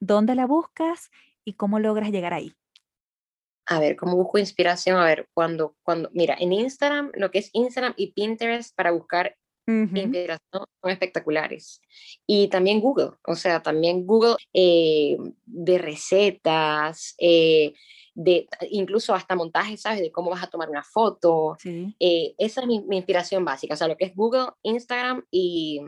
¿Dónde 0.00 0.34
la 0.34 0.46
buscas 0.46 1.10
y 1.44 1.54
cómo 1.54 1.78
logras 1.78 2.10
llegar 2.10 2.34
ahí? 2.34 2.54
a 3.68 3.80
ver, 3.80 3.96
¿cómo 3.96 4.16
busco 4.16 4.38
inspiración? 4.38 4.96
A 4.96 5.04
ver, 5.04 5.28
cuando, 5.34 5.76
cuando, 5.82 6.08
mira, 6.14 6.36
en 6.40 6.52
Instagram, 6.52 7.12
lo 7.14 7.30
que 7.30 7.38
es 7.40 7.50
Instagram 7.52 7.92
y 7.96 8.12
Pinterest 8.12 8.74
para 8.74 8.90
buscar 8.90 9.36
inspiración 9.66 10.38
son 10.80 10.90
espectaculares. 10.90 11.82
Y 12.26 12.48
también 12.48 12.80
Google, 12.80 13.10
o 13.26 13.34
sea, 13.34 13.62
también 13.62 14.06
Google 14.06 14.36
eh, 14.54 15.18
de 15.44 15.76
recetas, 15.76 17.14
eh, 17.18 17.74
de 18.14 18.48
incluso 18.70 19.14
hasta 19.14 19.36
montajes, 19.36 19.82
¿sabes? 19.82 20.00
De 20.00 20.10
cómo 20.10 20.30
vas 20.30 20.42
a 20.42 20.48
tomar 20.48 20.70
una 20.70 20.82
foto. 20.82 21.58
Eh, 22.00 22.34
esa 22.38 22.62
es 22.62 22.66
mi, 22.66 22.82
inspiración 22.90 23.44
básica, 23.44 23.74
o 23.74 23.76
sea, 23.76 23.88
lo 23.88 23.98
que 23.98 24.06
es 24.06 24.14
Google, 24.14 24.48
Instagram 24.62 25.26
y, 25.30 25.82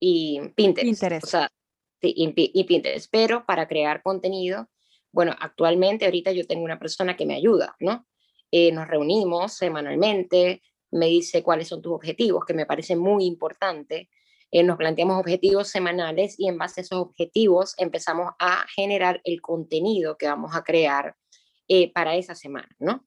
y 0.00 0.40
Pinterest. 0.56 1.00
Pinterest. 1.00 1.24
O 1.24 1.28
sea, 1.28 1.48
sí, 1.48 1.63
y 2.12 2.64
Pinterest. 2.64 3.08
Pero 3.10 3.44
para 3.46 3.68
crear 3.68 4.02
contenido, 4.02 4.68
bueno, 5.14 5.32
actualmente 5.38 6.04
ahorita 6.04 6.32
yo 6.32 6.44
tengo 6.44 6.64
una 6.64 6.80
persona 6.80 7.16
que 7.16 7.24
me 7.24 7.36
ayuda, 7.36 7.76
¿no? 7.78 8.04
Eh, 8.50 8.72
nos 8.72 8.88
reunimos 8.88 9.52
semanalmente, 9.52 10.60
me 10.90 11.06
dice 11.06 11.42
cuáles 11.44 11.68
son 11.68 11.82
tus 11.82 11.92
objetivos, 11.92 12.44
que 12.44 12.52
me 12.52 12.66
parece 12.66 12.96
muy 12.96 13.24
importante. 13.24 14.10
Eh, 14.50 14.64
nos 14.64 14.76
planteamos 14.76 15.18
objetivos 15.18 15.68
semanales 15.68 16.34
y 16.38 16.48
en 16.48 16.58
base 16.58 16.80
a 16.80 16.82
esos 16.82 16.98
objetivos 16.98 17.74
empezamos 17.78 18.32
a 18.40 18.66
generar 18.74 19.20
el 19.22 19.40
contenido 19.40 20.18
que 20.18 20.26
vamos 20.26 20.54
a 20.54 20.64
crear 20.64 21.14
eh, 21.68 21.92
para 21.92 22.16
esa 22.16 22.34
semana, 22.34 22.74
¿no? 22.78 23.06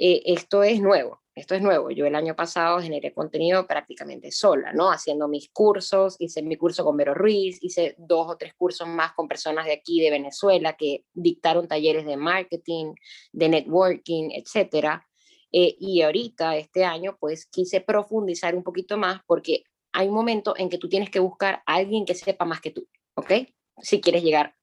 esto 0.00 0.62
es 0.62 0.80
nuevo, 0.80 1.20
esto 1.38 1.54
es 1.54 1.62
nuevo. 1.62 1.90
Yo 1.90 2.06
el 2.06 2.14
año 2.14 2.34
pasado 2.34 2.80
generé 2.80 3.12
contenido 3.12 3.66
prácticamente 3.66 4.30
sola, 4.32 4.72
¿no? 4.72 4.90
Haciendo 4.90 5.28
mis 5.28 5.50
cursos, 5.50 6.16
hice 6.18 6.42
mi 6.42 6.56
curso 6.56 6.84
con 6.84 6.96
Vero 6.96 7.14
Ruiz, 7.14 7.58
hice 7.62 7.94
dos 7.98 8.28
o 8.28 8.36
tres 8.36 8.54
cursos 8.54 8.86
más 8.88 9.12
con 9.12 9.28
personas 9.28 9.66
de 9.66 9.72
aquí, 9.72 10.00
de 10.00 10.10
Venezuela, 10.10 10.76
que 10.76 11.04
dictaron 11.12 11.68
talleres 11.68 12.04
de 12.04 12.16
marketing, 12.16 12.94
de 13.32 13.48
networking, 13.48 14.30
etcétera. 14.32 15.06
Eh, 15.52 15.76
y 15.78 16.02
ahorita, 16.02 16.56
este 16.56 16.84
año, 16.84 17.16
pues 17.18 17.46
quise 17.46 17.80
profundizar 17.80 18.54
un 18.54 18.62
poquito 18.62 18.98
más 18.98 19.20
porque 19.26 19.64
hay 19.92 20.08
un 20.08 20.14
momento 20.14 20.54
en 20.56 20.68
que 20.68 20.78
tú 20.78 20.88
tienes 20.88 21.10
que 21.10 21.20
buscar 21.20 21.62
a 21.66 21.76
alguien 21.76 22.04
que 22.04 22.14
sepa 22.14 22.44
más 22.44 22.60
que 22.60 22.70
tú, 22.70 22.86
¿ok? 23.14 23.32
Si 23.80 24.00
quieres 24.00 24.22
llegar 24.22 24.54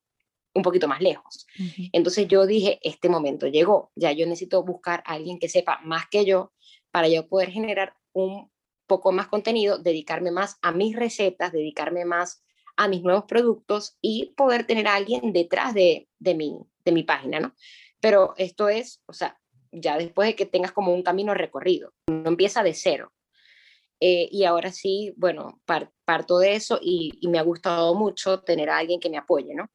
un 0.55 0.63
poquito 0.63 0.87
más 0.87 1.01
lejos. 1.01 1.45
Entonces 1.91 2.27
yo 2.29 2.45
dije, 2.45 2.79
este 2.81 3.09
momento 3.09 3.47
llegó, 3.47 3.91
ya 3.93 4.13
yo 4.13 4.25
necesito 4.25 4.63
buscar 4.63 5.03
a 5.05 5.13
alguien 5.13 5.37
que 5.37 5.49
sepa 5.49 5.81
más 5.83 6.05
que 6.09 6.23
yo 6.23 6.53
para 6.95 7.09
yo 7.09 7.27
poder 7.27 7.51
generar 7.51 7.93
un 8.13 8.49
poco 8.87 9.11
más 9.11 9.27
contenido, 9.27 9.77
dedicarme 9.77 10.31
más 10.31 10.57
a 10.61 10.71
mis 10.71 10.95
recetas, 10.95 11.51
dedicarme 11.51 12.05
más 12.05 12.41
a 12.77 12.87
mis 12.87 13.03
nuevos 13.03 13.25
productos 13.25 13.97
y 13.99 14.33
poder 14.37 14.65
tener 14.65 14.87
a 14.87 14.95
alguien 14.95 15.33
detrás 15.33 15.73
de, 15.73 16.07
mi 16.21 17.03
página, 17.03 17.41
¿no? 17.41 17.53
Pero 17.99 18.33
esto 18.37 18.69
es, 18.69 19.01
o 19.07 19.11
sea, 19.11 19.37
ya 19.73 19.97
después 19.97 20.29
de 20.29 20.35
que 20.37 20.45
tengas 20.45 20.71
como 20.71 20.93
un 20.93 21.03
camino 21.03 21.33
recorrido, 21.33 21.91
no 22.07 22.29
empieza 22.29 22.63
de 22.63 22.73
cero. 22.73 23.11
Eh, 23.99 24.29
y 24.31 24.45
ahora 24.45 24.71
sí, 24.71 25.13
bueno, 25.17 25.59
parto 26.05 26.39
de 26.39 26.55
eso 26.55 26.79
y, 26.81 27.19
me 27.27 27.39
ha 27.39 27.43
gustado 27.43 27.93
mucho 27.93 28.39
tener 28.39 28.69
a 28.69 28.77
alguien 28.77 29.01
que 29.01 29.09
me 29.09 29.17
apoye, 29.17 29.53
¿no? 29.53 29.69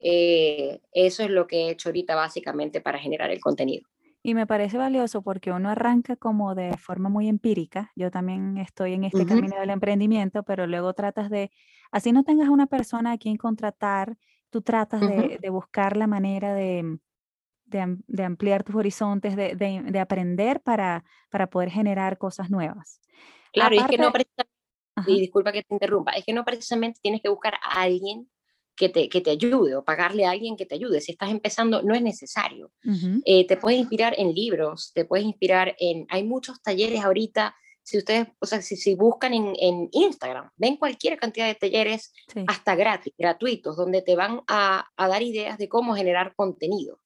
Eh, 0.00 0.80
eso 0.90 1.22
es 1.22 1.30
lo 1.30 1.46
que 1.46 1.68
he 1.68 1.70
hecho 1.70 1.90
ahorita 1.90 2.16
básicamente 2.16 2.80
para 2.80 2.98
generar 2.98 3.30
el 3.30 3.40
contenido. 3.40 3.88
Y 4.22 4.34
me 4.34 4.46
parece 4.46 4.76
valioso 4.76 5.22
porque 5.22 5.50
uno 5.50 5.70
arranca 5.70 6.14
como 6.16 6.54
de 6.54 6.76
forma 6.76 7.08
muy 7.08 7.28
empírica. 7.28 7.90
Yo 7.96 8.10
también 8.10 8.58
estoy 8.58 8.92
en 8.92 9.04
este 9.04 9.24
camino 9.24 9.58
del 9.58 9.70
emprendimiento, 9.70 10.42
pero 10.42 10.66
luego 10.66 10.92
tratas 10.92 11.30
de, 11.30 11.50
así 11.90 12.12
no 12.12 12.22
tengas 12.22 12.50
una 12.50 12.66
persona 12.66 13.12
a 13.12 13.18
quien 13.18 13.36
contratar, 13.36 14.18
tú 14.50 14.60
tratas 14.60 15.00
de, 15.00 15.50
buscar 15.50 15.96
la 15.96 16.06
manera 16.06 16.52
de, 16.52 16.98
de, 17.64 18.22
ampliar 18.24 18.62
tus 18.62 18.74
horizontes, 18.74 19.36
de, 19.36 19.54
de, 19.54 20.00
aprender 20.00 20.60
para, 20.60 21.04
para 21.30 21.48
poder 21.48 21.70
generar 21.70 22.18
cosas 22.18 22.50
nuevas. 22.50 23.00
Claro, 23.52 23.74
y 23.74 23.78
es 23.78 23.86
que 23.86 23.98
no 23.98 24.12
precisamente, 24.12 24.52
y 25.06 25.20
disculpa 25.20 25.52
que 25.52 25.62
te 25.62 25.74
interrumpa, 25.74 26.12
es 26.12 26.24
que 26.26 26.34
no 26.34 26.44
precisamente 26.44 27.00
tienes 27.02 27.22
que 27.22 27.30
buscar 27.30 27.54
a 27.54 27.82
alguien 27.82 28.28
que 28.80 28.88
te, 28.88 29.10
que 29.10 29.20
te 29.20 29.30
ayude 29.30 29.76
o 29.76 29.84
pagarle 29.84 30.24
a 30.24 30.30
alguien 30.30 30.56
que 30.56 30.64
te 30.64 30.74
ayude. 30.74 31.02
Si 31.02 31.12
estás 31.12 31.30
empezando, 31.30 31.82
no 31.82 31.94
es 31.94 32.00
necesario. 32.00 32.72
Eh, 33.26 33.46
te 33.46 33.58
puedes 33.58 33.78
inspirar 33.78 34.14
en 34.16 34.32
libros, 34.32 34.92
te 34.94 35.04
puedes 35.04 35.26
inspirar 35.26 35.76
en... 35.78 36.06
Hay 36.08 36.24
muchos 36.24 36.62
talleres 36.62 37.04
ahorita, 37.04 37.54
si 37.82 37.98
ustedes, 37.98 38.28
o 38.38 38.46
sea, 38.46 38.62
si, 38.62 38.76
si 38.76 38.94
buscan 38.94 39.34
en, 39.34 39.52
en, 39.60 39.90
Instagram, 39.92 40.48
ven 40.56 40.78
cualquier 40.78 41.18
cantidad 41.18 41.46
de 41.46 41.56
talleres, 41.56 42.14
hasta 42.46 42.74
gratis, 42.74 43.12
gratuitos, 43.18 43.76
donde 43.76 44.00
te 44.00 44.16
van 44.16 44.40
a, 44.46 44.88
a, 44.96 45.08
dar 45.08 45.20
ideas 45.20 45.58
de 45.58 45.68
cómo 45.68 45.94
generar 45.94 46.34
contenido. 46.34 47.00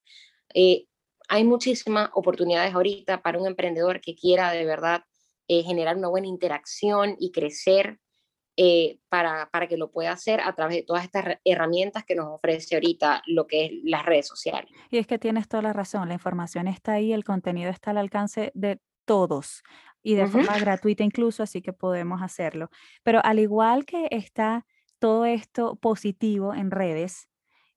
Eh, 0.54 0.86
hay 1.26 1.42
muchísimas 1.42 2.08
oportunidades 2.14 2.72
ahorita 2.72 3.20
para 3.20 3.40
un 3.40 3.48
emprendedor 3.48 4.00
que 4.00 4.14
quiera 4.14 4.52
de 4.52 4.64
verdad 4.64 5.02
eh, 5.48 5.64
generar 5.64 5.96
una 5.96 6.08
buena 6.08 6.28
interacción 6.28 7.16
y 7.18 7.32
crecer 7.32 7.98
eh, 8.56 8.98
para, 9.08 9.50
para, 9.50 9.66
que 9.66 9.76
lo 9.76 9.90
pueda 9.90 10.12
hacer 10.12 10.40
a 10.40 10.54
través 10.54 10.76
de 10.76 10.82
todas 10.82 11.04
estas 11.04 11.38
herramientas 11.44 12.04
que 12.04 12.14
nos 12.14 12.26
ofrece 12.26 12.76
ahorita 12.76 13.22
lo 13.26 13.46
que 13.46 13.66
es 13.66 13.72
las 13.82 14.04
redes 14.06 14.28
sociales. 14.28 14.70
Y 14.90 14.98
es 14.98 15.06
que 15.06 15.18
tienes 15.18 15.48
toda 15.48 15.62
la 15.62 15.72
razón, 15.72 16.08
la 16.08 16.14
información 16.14 16.68
está 16.68 16.92
ahí, 16.92 17.12
el 17.12 17.24
contenido 17.24 17.70
está 17.70 17.90
al 17.90 17.98
alcance 17.98 18.52
de 18.54 18.80
todos 19.04 19.62
y 20.02 20.14
de 20.14 20.26
forma 20.26 20.58
gratuita 20.58 21.02
incluso, 21.02 21.42
así 21.42 21.62
que 21.62 21.72
podemos 21.72 22.22
hacerlo. 22.22 22.70
Pero 23.02 23.20
al 23.24 23.38
igual 23.38 23.86
que 23.86 24.06
está 24.10 24.66
todo 24.98 25.24
esto 25.24 25.76
positivo 25.76 26.54
en 26.54 26.70
redes, 26.70 27.28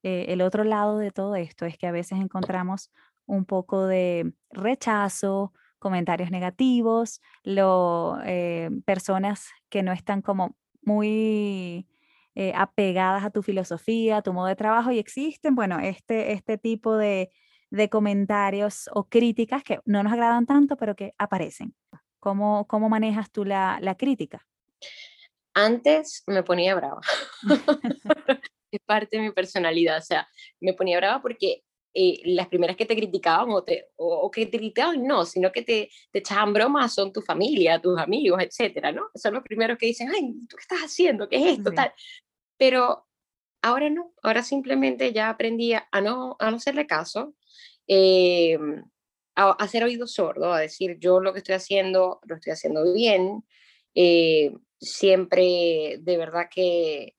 eh, 0.03 0.25
el 0.29 0.41
otro 0.41 0.63
lado 0.63 0.99
de 0.99 1.11
todo 1.11 1.35
esto 1.35 1.65
es 1.65 1.77
que 1.77 1.87
a 1.87 1.91
veces 1.91 2.19
encontramos 2.19 2.91
un 3.25 3.45
poco 3.45 3.87
de 3.87 4.33
rechazo, 4.51 5.53
comentarios 5.79 6.31
negativos, 6.31 7.21
lo, 7.43 8.17
eh, 8.25 8.69
personas 8.85 9.49
que 9.69 9.83
no 9.83 9.91
están 9.91 10.21
como 10.21 10.55
muy 10.87 11.85
eh, 12.33 12.53
apegadas 12.55 13.25
a 13.25 13.29
tu 13.29 13.43
filosofía, 13.43 14.17
a 14.17 14.21
tu 14.21 14.31
modo 14.31 14.47
de 14.47 14.55
trabajo 14.55 14.91
y 14.91 14.99
existen, 14.99 15.53
bueno, 15.53 15.79
este, 15.79 16.31
este 16.31 16.57
tipo 16.57 16.95
de, 16.95 17.29
comentarios 17.91 18.89
o 18.93 19.03
críticas 19.03 19.61
que 19.63 19.81
no 19.83 20.01
nos 20.01 20.13
agradan 20.13 20.45
tanto, 20.45 20.77
pero 20.77 20.95
que 20.95 21.13
aparecen. 21.17 21.75
¿Cómo, 22.19 22.65
cómo 22.65 22.87
manejas 22.87 23.29
tú 23.29 23.43
la, 23.43 23.95
crítica? 23.99 24.47
Antes 25.53 26.23
me 26.25 26.43
ponía 26.43 26.73
brava. 26.75 27.01
es 28.71 28.79
parte 28.85 29.17
de 29.17 29.23
mi 29.23 29.31
personalidad, 29.31 29.97
o 29.97 30.01
sea, 30.01 30.29
me 30.61 30.73
ponía 30.73 30.97
brava 30.97 31.21
porque 31.21 31.63
eh, 31.99 32.21
las 32.25 32.47
primeras 32.47 32.77
que 32.77 32.85
te 32.85 32.95
criticaban 32.95 33.49
o, 33.49 33.63
te, 33.63 33.89
o, 33.95 34.29
que 34.29 34.45
te 34.45 34.59
criticaban, 34.59 35.03
no, 35.03 35.25
sino 35.25 35.51
que 35.51 35.63
te, 35.63 35.89
te 36.11 36.19
echaban 36.19 36.53
bromas 36.53 36.93
son 36.93 37.11
tu 37.11 37.23
familia, 37.23 37.81
tus 37.81 37.97
amigos, 37.97 38.39
etcétera, 38.43 38.91
¿no? 38.91 39.09
Son 39.15 39.33
los 39.33 39.41
primeros 39.41 39.79
que 39.79 39.87
dicen, 39.87 40.09
ay, 40.15 40.31
¿tú 40.47 40.57
qué 40.57 40.61
estás 40.61 40.81
haciendo? 40.81 41.27
¿Qué 41.27 41.37
es 41.37 41.57
esto? 41.57 41.71
Tal. 41.71 41.91
Pero 42.55 43.07
ahora 43.63 43.89
no, 43.89 44.13
ahora 44.21 44.43
simplemente 44.43 45.11
ya 45.11 45.29
aprendí 45.29 45.73
a 45.73 45.87
no, 45.99 46.35
a 46.37 46.51
no 46.51 46.57
hacerle 46.57 46.85
caso, 46.85 47.33
eh, 47.87 48.59
a, 49.33 49.51
hacer 49.53 49.83
oído 49.83 50.05
sordo, 50.05 50.53
a 50.53 50.59
decir, 50.59 50.99
yo 50.99 51.19
lo 51.19 51.33
que 51.33 51.39
estoy 51.39 51.55
haciendo, 51.55 52.19
lo 52.27 52.35
estoy 52.35 52.53
haciendo 52.53 52.93
bien, 52.93 53.43
eh, 53.95 54.53
siempre 54.79 55.97
de 55.99 56.17
verdad 56.17 56.47
que 56.53 57.16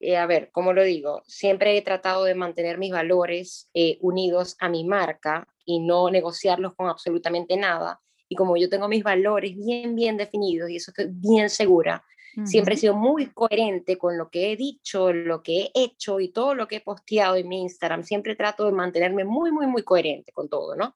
eh, 0.00 0.16
a 0.16 0.26
ver, 0.26 0.50
¿cómo 0.52 0.72
lo 0.72 0.84
digo? 0.84 1.22
Siempre 1.26 1.76
he 1.76 1.82
tratado 1.82 2.24
de 2.24 2.34
mantener 2.34 2.78
mis 2.78 2.92
valores 2.92 3.68
eh, 3.74 3.98
unidos 4.00 4.56
a 4.60 4.68
mi 4.68 4.84
marca 4.84 5.48
y 5.64 5.80
no 5.80 6.10
negociarlos 6.10 6.74
con 6.74 6.88
absolutamente 6.88 7.56
nada. 7.56 8.00
Y 8.28 8.36
como 8.36 8.56
yo 8.56 8.68
tengo 8.68 8.88
mis 8.88 9.02
valores 9.02 9.56
bien, 9.56 9.96
bien 9.96 10.16
definidos 10.16 10.70
y 10.70 10.76
eso 10.76 10.90
estoy 10.90 11.06
bien 11.10 11.50
segura, 11.50 12.04
siempre 12.44 12.74
he 12.74 12.78
sido 12.78 12.94
muy 12.94 13.26
coherente 13.26 13.98
con 13.98 14.16
lo 14.16 14.30
que 14.30 14.52
he 14.52 14.56
dicho, 14.56 15.12
lo 15.12 15.42
que 15.42 15.62
he 15.62 15.70
hecho 15.74 16.20
y 16.20 16.28
todo 16.28 16.54
lo 16.54 16.68
que 16.68 16.76
he 16.76 16.80
posteado 16.80 17.34
en 17.34 17.48
mi 17.48 17.62
Instagram. 17.62 18.04
Siempre 18.04 18.36
trato 18.36 18.64
de 18.66 18.72
mantenerme 18.72 19.24
muy, 19.24 19.50
muy, 19.50 19.66
muy 19.66 19.82
coherente 19.82 20.30
con 20.30 20.48
todo, 20.48 20.76
¿no? 20.76 20.94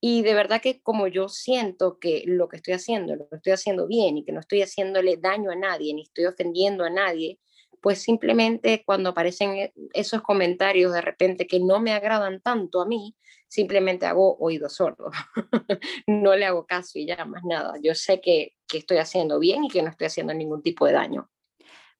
Y 0.00 0.22
de 0.22 0.32
verdad 0.32 0.62
que 0.62 0.80
como 0.80 1.08
yo 1.08 1.28
siento 1.28 1.98
que 1.98 2.22
lo 2.26 2.48
que 2.48 2.56
estoy 2.56 2.74
haciendo, 2.74 3.16
lo 3.16 3.28
estoy 3.32 3.52
haciendo 3.52 3.86
bien 3.86 4.16
y 4.16 4.24
que 4.24 4.32
no 4.32 4.40
estoy 4.40 4.62
haciéndole 4.62 5.16
daño 5.16 5.50
a 5.50 5.56
nadie, 5.56 5.92
ni 5.92 6.02
estoy 6.02 6.26
ofendiendo 6.26 6.84
a 6.84 6.90
nadie, 6.90 7.38
pues 7.80 8.02
simplemente 8.02 8.82
cuando 8.84 9.10
aparecen 9.10 9.50
e, 9.56 9.72
esos 9.92 10.22
comentarios 10.22 10.92
de 10.92 11.00
repente 11.00 11.46
que 11.46 11.60
no 11.60 11.80
me 11.80 11.92
agradan 11.92 12.40
tanto 12.40 12.80
a 12.80 12.86
mí, 12.86 13.16
simplemente 13.48 14.06
hago 14.06 14.36
oído 14.38 14.68
sordo. 14.68 15.10
no 16.06 16.36
le 16.36 16.46
hago 16.46 16.66
caso 16.66 16.98
y 16.98 17.06
ya 17.06 17.24
más 17.24 17.42
nada. 17.44 17.74
Yo 17.82 17.94
sé 17.94 18.20
que, 18.20 18.54
que 18.68 18.78
estoy 18.78 18.98
haciendo 18.98 19.38
bien 19.38 19.64
y 19.64 19.68
que 19.68 19.82
no 19.82 19.90
estoy 19.90 20.06
haciendo 20.06 20.34
ningún 20.34 20.62
tipo 20.62 20.86
de 20.86 20.92
daño. 20.92 21.30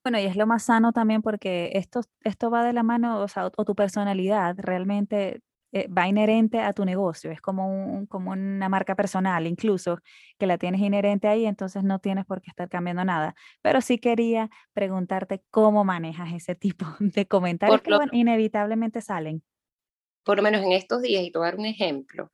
Bueno, 0.03 0.19
y 0.19 0.25
es 0.25 0.37
lo 0.37 0.47
más 0.47 0.63
sano 0.63 0.93
también 0.93 1.21
porque 1.21 1.73
esto, 1.75 2.01
esto 2.25 2.51
va 2.51 2.65
de 2.65 2.73
la 2.73 2.83
mano, 2.83 3.21
o 3.21 3.29
sea, 3.29 3.51
o 3.55 3.65
tu 3.65 3.75
personalidad 3.75 4.57
realmente 4.59 5.43
eh, 5.73 5.87
va 5.89 6.09
inherente 6.09 6.61
a 6.61 6.73
tu 6.73 6.85
negocio, 6.85 7.31
es 7.31 7.41
como, 7.41 7.69
un, 7.69 8.07
como 8.07 8.33
una 8.33 8.69
marca 8.69 8.97
personal, 8.97 9.47
incluso 9.47 10.01
que 10.39 10.47
la 10.47 10.59
tienes 10.59 10.81
inherente 10.81 11.29
ahí, 11.29 11.47
entonces 11.47 11.85
no 11.85 12.01
tienes 12.01 12.27
por 12.27 12.41
qué 12.41 12.51
estar 12.51 12.69
cambiando 12.69 13.05
nada. 13.05 13.37
Pero 13.63 13.81
sí 13.81 13.99
quería 13.99 14.51
preguntarte 14.73 15.45
cómo 15.51 15.85
manejas 15.85 16.33
ese 16.33 16.57
tipo 16.57 16.87
de 16.99 17.27
comentarios 17.27 17.83
que 17.83 17.93
inevitablemente 18.13 19.01
salen. 19.01 19.45
Por 20.25 20.39
lo 20.39 20.43
menos 20.43 20.63
en 20.63 20.73
estos 20.73 21.03
días, 21.03 21.23
y 21.23 21.31
te 21.31 21.39
voy 21.39 21.47
a 21.47 21.51
dar 21.51 21.59
un 21.61 21.67
ejemplo, 21.67 22.33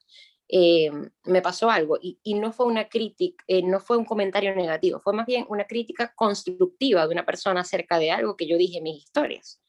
eh, 0.49 0.91
me 1.25 1.43
pasó 1.43 1.71
algo 1.71 1.99
y, 2.01 2.21
y, 2.23 2.35
no 2.35 2.53
fue 2.53 2.67
una 2.67 2.89
crítica, 2.89 3.45
eh, 3.49 3.63
no 3.63 3.81
fue 3.81 3.97
un 3.97 4.05
comentario 4.05 4.55
negativo, 4.55 5.01
fue 5.01 5.13
más 5.13 5.27
bien 5.27 5.45
una 5.49 5.65
crítica 5.65 6.13
constructiva 6.15 7.07
de 7.07 7.13
una 7.13 7.27
persona 7.27 7.63
acerca 7.63 7.99
de 7.99 8.13
algo 8.13 8.37
que 8.37 8.47
yo 8.47 8.57
dije 8.57 8.79
en 8.79 8.85
mis 8.85 9.05
historias. 9.05 9.61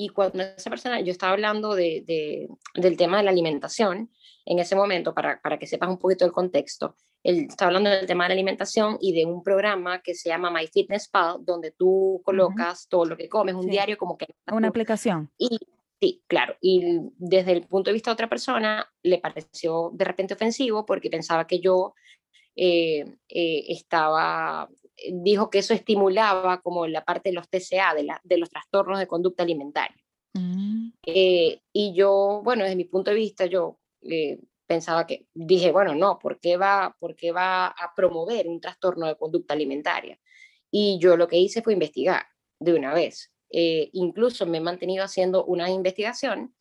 Y 0.00 0.08
cuando 0.08 0.42
esa 0.42 0.70
persona, 0.70 0.98
yo 1.02 1.10
estaba 1.10 1.34
hablando 1.34 1.74
de, 1.74 2.48
del 2.74 2.96
tema 2.96 3.18
de 3.18 3.24
la 3.24 3.30
alimentación, 3.30 4.10
en 4.46 4.58
ese 4.58 4.74
momento, 4.74 5.12
para, 5.12 5.42
para 5.42 5.58
que 5.58 5.66
sepas 5.66 5.90
un 5.90 5.98
poquito 5.98 6.24
el 6.24 6.32
contexto, 6.32 6.96
él 7.22 7.48
está 7.50 7.66
hablando 7.66 7.90
del 7.90 8.06
tema 8.06 8.24
de 8.24 8.30
la 8.30 8.32
alimentación 8.32 8.96
y 8.98 9.12
de 9.12 9.26
un 9.26 9.42
programa 9.42 10.00
que 10.00 10.14
se 10.14 10.30
llama 10.30 10.50
My 10.50 10.66
Fitness 10.68 11.06
Pal, 11.08 11.44
donde 11.44 11.72
tú 11.72 12.22
colocas 12.24 12.88
todo 12.88 13.04
lo 13.04 13.14
que 13.14 13.28
comes, 13.28 13.54
un 13.54 13.66
diario 13.66 13.98
como 13.98 14.16
que... 14.16 14.26
Una 14.50 14.68
aplicación. 14.68 15.30
Y 15.36 15.58
sí, 16.00 16.22
claro, 16.26 16.56
y 16.62 17.00
desde 17.18 17.52
el 17.52 17.66
punto 17.66 17.90
de 17.90 17.92
vista 17.92 18.08
de 18.10 18.14
otra 18.14 18.30
persona, 18.30 18.90
le 19.02 19.18
pareció 19.18 19.90
de 19.92 20.06
repente 20.06 20.32
ofensivo 20.32 20.86
porque 20.86 21.10
pensaba 21.10 21.46
que 21.46 21.60
yo 21.60 21.92
eh, 22.56 23.04
eh, 23.28 23.64
estaba 23.68 24.66
dijo 25.12 25.50
que 25.50 25.58
eso 25.58 25.74
estimulaba 25.74 26.60
como 26.62 26.86
la 26.86 27.04
parte 27.04 27.30
de 27.30 27.34
los 27.34 27.48
TCA, 27.48 27.94
de, 27.94 28.04
la, 28.04 28.20
de 28.24 28.38
los 28.38 28.50
trastornos 28.50 28.98
de 28.98 29.06
conducta 29.06 29.42
alimentaria. 29.42 29.96
Mm. 30.34 30.92
Eh, 31.06 31.60
y 31.72 31.94
yo, 31.94 32.40
bueno, 32.44 32.64
desde 32.64 32.76
mi 32.76 32.84
punto 32.84 33.10
de 33.10 33.16
vista, 33.16 33.46
yo 33.46 33.78
eh, 34.02 34.38
pensaba 34.66 35.06
que, 35.06 35.26
dije, 35.34 35.72
bueno, 35.72 35.94
no, 35.94 36.18
¿por 36.18 36.38
qué, 36.38 36.56
va, 36.56 36.96
¿por 36.98 37.16
qué 37.16 37.32
va 37.32 37.68
a 37.68 37.94
promover 37.94 38.48
un 38.48 38.60
trastorno 38.60 39.06
de 39.06 39.16
conducta 39.16 39.54
alimentaria? 39.54 40.18
Y 40.70 40.98
yo 41.00 41.16
lo 41.16 41.26
que 41.26 41.38
hice 41.38 41.62
fue 41.62 41.72
investigar 41.72 42.24
de 42.60 42.74
una 42.74 42.94
vez. 42.94 43.32
Eh, 43.50 43.90
incluso 43.94 44.46
me 44.46 44.58
he 44.58 44.60
mantenido 44.60 45.04
haciendo 45.04 45.44
una 45.44 45.70
investigación. 45.70 46.54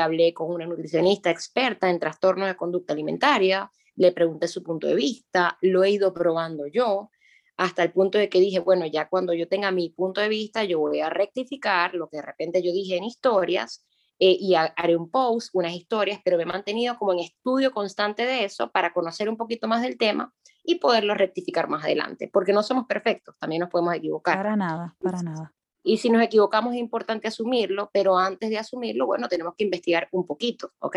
hablé 0.00 0.32
con 0.32 0.50
una 0.50 0.66
nutricionista 0.66 1.30
experta 1.30 1.90
en 1.90 2.00
trastornos 2.00 2.48
de 2.48 2.56
conducta 2.56 2.94
alimentaria, 2.94 3.70
le 3.96 4.12
pregunté 4.12 4.48
su 4.48 4.62
punto 4.62 4.86
de 4.86 4.94
vista, 4.94 5.56
lo 5.60 5.84
he 5.84 5.90
ido 5.90 6.12
probando 6.12 6.66
yo, 6.66 7.10
hasta 7.56 7.82
el 7.82 7.92
punto 7.92 8.18
de 8.18 8.28
que 8.28 8.40
dije, 8.40 8.58
bueno, 8.58 8.86
ya 8.86 9.08
cuando 9.08 9.32
yo 9.32 9.48
tenga 9.48 9.70
mi 9.70 9.90
punto 9.90 10.20
de 10.20 10.28
vista, 10.28 10.64
yo 10.64 10.80
voy 10.80 11.00
a 11.00 11.10
rectificar 11.10 11.94
lo 11.94 12.08
que 12.08 12.16
de 12.16 12.22
repente 12.22 12.62
yo 12.62 12.72
dije 12.72 12.96
en 12.96 13.04
historias 13.04 13.86
eh, 14.18 14.36
y 14.38 14.54
haré 14.54 14.96
un 14.96 15.10
post, 15.10 15.50
unas 15.54 15.72
historias, 15.72 16.20
pero 16.24 16.36
me 16.36 16.44
he 16.44 16.46
mantenido 16.46 16.96
como 16.98 17.12
en 17.12 17.20
estudio 17.20 17.72
constante 17.72 18.24
de 18.24 18.44
eso 18.44 18.70
para 18.70 18.92
conocer 18.92 19.28
un 19.28 19.36
poquito 19.36 19.68
más 19.68 19.82
del 19.82 19.98
tema 19.98 20.32
y 20.64 20.76
poderlo 20.76 21.14
rectificar 21.14 21.68
más 21.68 21.84
adelante, 21.84 22.30
porque 22.32 22.52
no 22.52 22.62
somos 22.62 22.86
perfectos, 22.86 23.36
también 23.38 23.60
nos 23.60 23.70
podemos 23.70 23.94
equivocar. 23.94 24.36
Para 24.36 24.56
nada, 24.56 24.96
para 25.00 25.22
nada. 25.22 25.52
Y 25.82 25.98
si 25.98 26.08
nos 26.08 26.22
equivocamos 26.22 26.72
es 26.72 26.80
importante 26.80 27.28
asumirlo, 27.28 27.90
pero 27.92 28.16
antes 28.16 28.48
de 28.48 28.58
asumirlo, 28.58 29.06
bueno, 29.06 29.28
tenemos 29.28 29.54
que 29.56 29.64
investigar 29.64 30.08
un 30.12 30.26
poquito, 30.26 30.72
¿ok? 30.78 30.96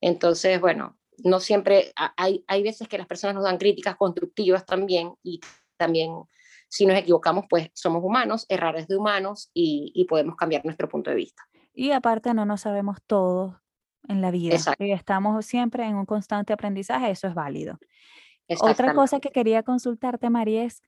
Entonces, 0.00 0.60
bueno, 0.60 0.98
no 1.24 1.40
siempre, 1.40 1.92
hay, 2.16 2.44
hay 2.46 2.62
veces 2.62 2.88
que 2.88 2.98
las 2.98 3.06
personas 3.06 3.34
nos 3.34 3.44
dan 3.44 3.56
críticas 3.56 3.96
constructivas 3.96 4.66
también 4.66 5.14
y 5.22 5.40
también 5.82 6.12
si 6.68 6.86
nos 6.86 6.96
equivocamos, 6.96 7.46
pues 7.50 7.70
somos 7.74 8.02
humanos, 8.04 8.46
errores 8.48 8.86
de 8.86 8.96
humanos 8.96 9.50
y, 9.52 10.06
podemos 10.08 10.36
cambiar 10.36 10.64
nuestro 10.64 10.88
punto 10.88 11.10
de 11.10 11.16
vista. 11.16 11.42
Y 11.74 11.90
aparte 11.90 12.32
no 12.34 12.46
nos 12.46 12.62
sabemos 12.62 12.98
todo 13.06 13.60
en 14.08 14.22
la 14.22 14.30
vida. 14.30 14.56
Y 14.78 14.92
estamos 14.92 15.44
siempre 15.44 15.84
en 15.84 15.96
un 15.96 16.06
constante 16.06 16.52
aprendizaje, 16.52 17.10
eso 17.10 17.26
es 17.26 17.34
válido. 17.34 17.78
Otra 18.60 18.94
cosa 18.94 19.20
que 19.20 19.30
quería 19.30 19.62
consultarte, 19.62 20.30
María, 20.30 20.64
es 20.64 20.82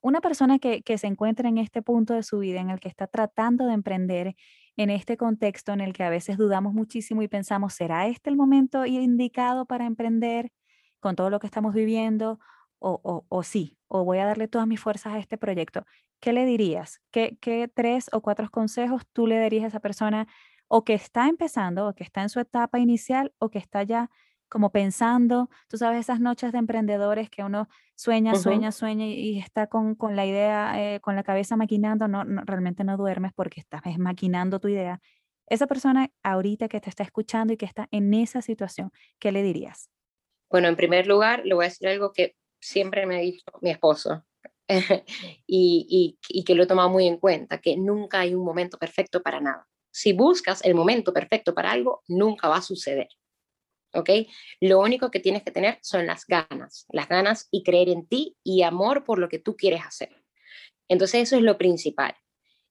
una 0.00 0.20
persona 0.20 0.58
que, 0.58 0.82
que, 0.82 0.98
se 0.98 1.06
encuentra 1.06 1.48
en 1.48 1.58
este 1.58 1.80
punto 1.80 2.14
de 2.14 2.22
su 2.22 2.38
vida 2.38 2.60
en 2.60 2.70
el 2.70 2.78
que 2.78 2.88
está 2.88 3.06
tratando 3.06 3.66
de 3.66 3.72
emprender 3.72 4.36
en 4.76 4.90
este 4.90 5.16
contexto 5.16 5.72
en 5.72 5.80
el 5.80 5.92
que 5.92 6.04
a 6.04 6.10
veces 6.10 6.36
dudamos 6.36 6.74
muchísimo 6.74 7.22
y 7.22 7.28
pensamos, 7.28 7.72
¿será 7.72 8.06
este 8.06 8.28
el 8.28 8.36
momento 8.36 8.84
indicado 8.84 9.64
para 9.64 9.86
emprender 9.86 10.52
con 11.00 11.16
todo 11.16 11.30
lo 11.30 11.40
que 11.40 11.46
estamos 11.46 11.74
viviendo? 11.74 12.38
O, 12.84 13.24
o, 13.28 13.42
sí, 13.42 13.78
o 13.88 14.04
voy 14.04 14.18
a 14.18 14.26
darle 14.26 14.48
todas 14.48 14.66
mis 14.66 14.80
fuerzas 14.80 15.14
a 15.14 15.18
este 15.18 15.38
proyecto, 15.38 15.86
¿qué 16.20 16.32
le 16.32 16.44
dirías? 16.44 17.00
¿Qué, 17.10 17.38
¿Qué, 17.40 17.68
tres 17.72 18.10
o 18.12 18.20
cuatro 18.20 18.48
consejos 18.50 19.02
tú 19.12 19.26
le 19.26 19.38
darías 19.38 19.64
a 19.64 19.68
esa 19.68 19.80
persona 19.80 20.26
o 20.68 20.84
que 20.84 20.94
está 20.94 21.28
empezando, 21.28 21.88
o 21.88 21.94
que 21.94 22.04
está 22.04 22.22
en 22.22 22.28
su 22.28 22.40
etapa 22.40 22.78
inicial, 22.78 23.32
o 23.38 23.50
que 23.50 23.58
está 23.58 23.82
ya 23.82 24.10
como 24.48 24.70
pensando, 24.70 25.50
tú 25.68 25.78
sabes, 25.78 26.00
esas 26.00 26.20
noches 26.20 26.52
de 26.52 26.58
emprendedores 26.58 27.28
que 27.28 27.42
uno 27.42 27.68
sueña, 27.96 28.34
sueña, 28.36 28.70
sueña 28.70 29.06
y, 29.06 29.38
está 29.38 29.66
con, 29.66 29.94
con, 29.94 30.14
la 30.14 30.26
idea, 30.26 30.74
eh, 30.80 31.00
con 31.00 31.16
la 31.16 31.24
cabeza 31.24 31.56
maquinando, 31.56 32.06
no, 32.06 32.22
realmente 32.24 32.84
no 32.84 32.96
duermes 32.96 33.32
porque 33.34 33.60
estás 33.60 33.82
maquinando 33.98 34.60
tu 34.60 34.68
idea. 34.68 35.00
Esa 35.48 35.66
persona 35.66 36.10
ahorita 36.22 36.68
que 36.68 36.80
te 36.80 36.88
está 36.88 37.02
escuchando 37.02 37.52
y 37.52 37.56
que 37.56 37.66
está 37.66 37.88
en 37.90 38.14
esa 38.14 38.42
situación, 38.42 38.92
¿qué 39.18 39.32
le 39.32 39.42
dirías? 39.42 39.90
Bueno, 40.50 40.68
en 40.68 40.76
primer 40.76 41.06
lugar, 41.08 41.42
le 41.44 41.54
voy 41.54 41.64
a 41.64 41.68
decir 41.68 41.88
algo 41.88 42.12
que 42.12 42.36
siempre 42.64 43.06
me 43.06 43.16
ha 43.16 43.20
dicho 43.20 43.44
mi 43.60 43.70
esposo, 43.70 44.24
y, 45.46 46.16
y, 46.28 46.44
que 46.44 46.54
lo 46.54 46.62
he 46.62 46.66
tomado 46.66 46.88
muy 46.88 47.06
en 47.06 47.18
cuenta, 47.18 47.60
que 47.60 47.76
nunca 47.76 48.20
hay 48.20 48.34
un 48.34 48.44
momento 48.44 48.78
perfecto 48.78 49.22
para 49.22 49.40
nada. 49.40 49.68
Si 49.90 50.12
buscas 50.12 50.64
el 50.64 50.74
momento 50.74 51.12
perfecto 51.12 51.54
para 51.54 51.70
algo, 51.70 52.02
nunca 52.08 52.48
va 52.48 52.56
a 52.56 52.62
suceder. 52.62 53.08
¿Ok? 53.92 54.10
Lo 54.60 54.80
único 54.80 55.10
que 55.10 55.20
tienes 55.20 55.42
que 55.42 55.52
tener 55.52 55.78
son 55.82 56.06
las 56.06 56.26
ganas, 56.26 56.86
las 56.88 57.08
ganas 57.08 57.48
y 57.52 57.62
creer 57.62 57.90
en 57.90 58.06
ti 58.06 58.36
y 58.42 58.62
amor 58.62 59.04
por 59.04 59.18
lo 59.18 59.28
que 59.28 59.38
tú 59.38 59.56
quieres 59.56 59.82
hacer. 59.84 60.16
Entonces 60.88 61.22
eso 61.22 61.36
es 61.36 61.42
lo 61.42 61.58
principal. 61.58 62.16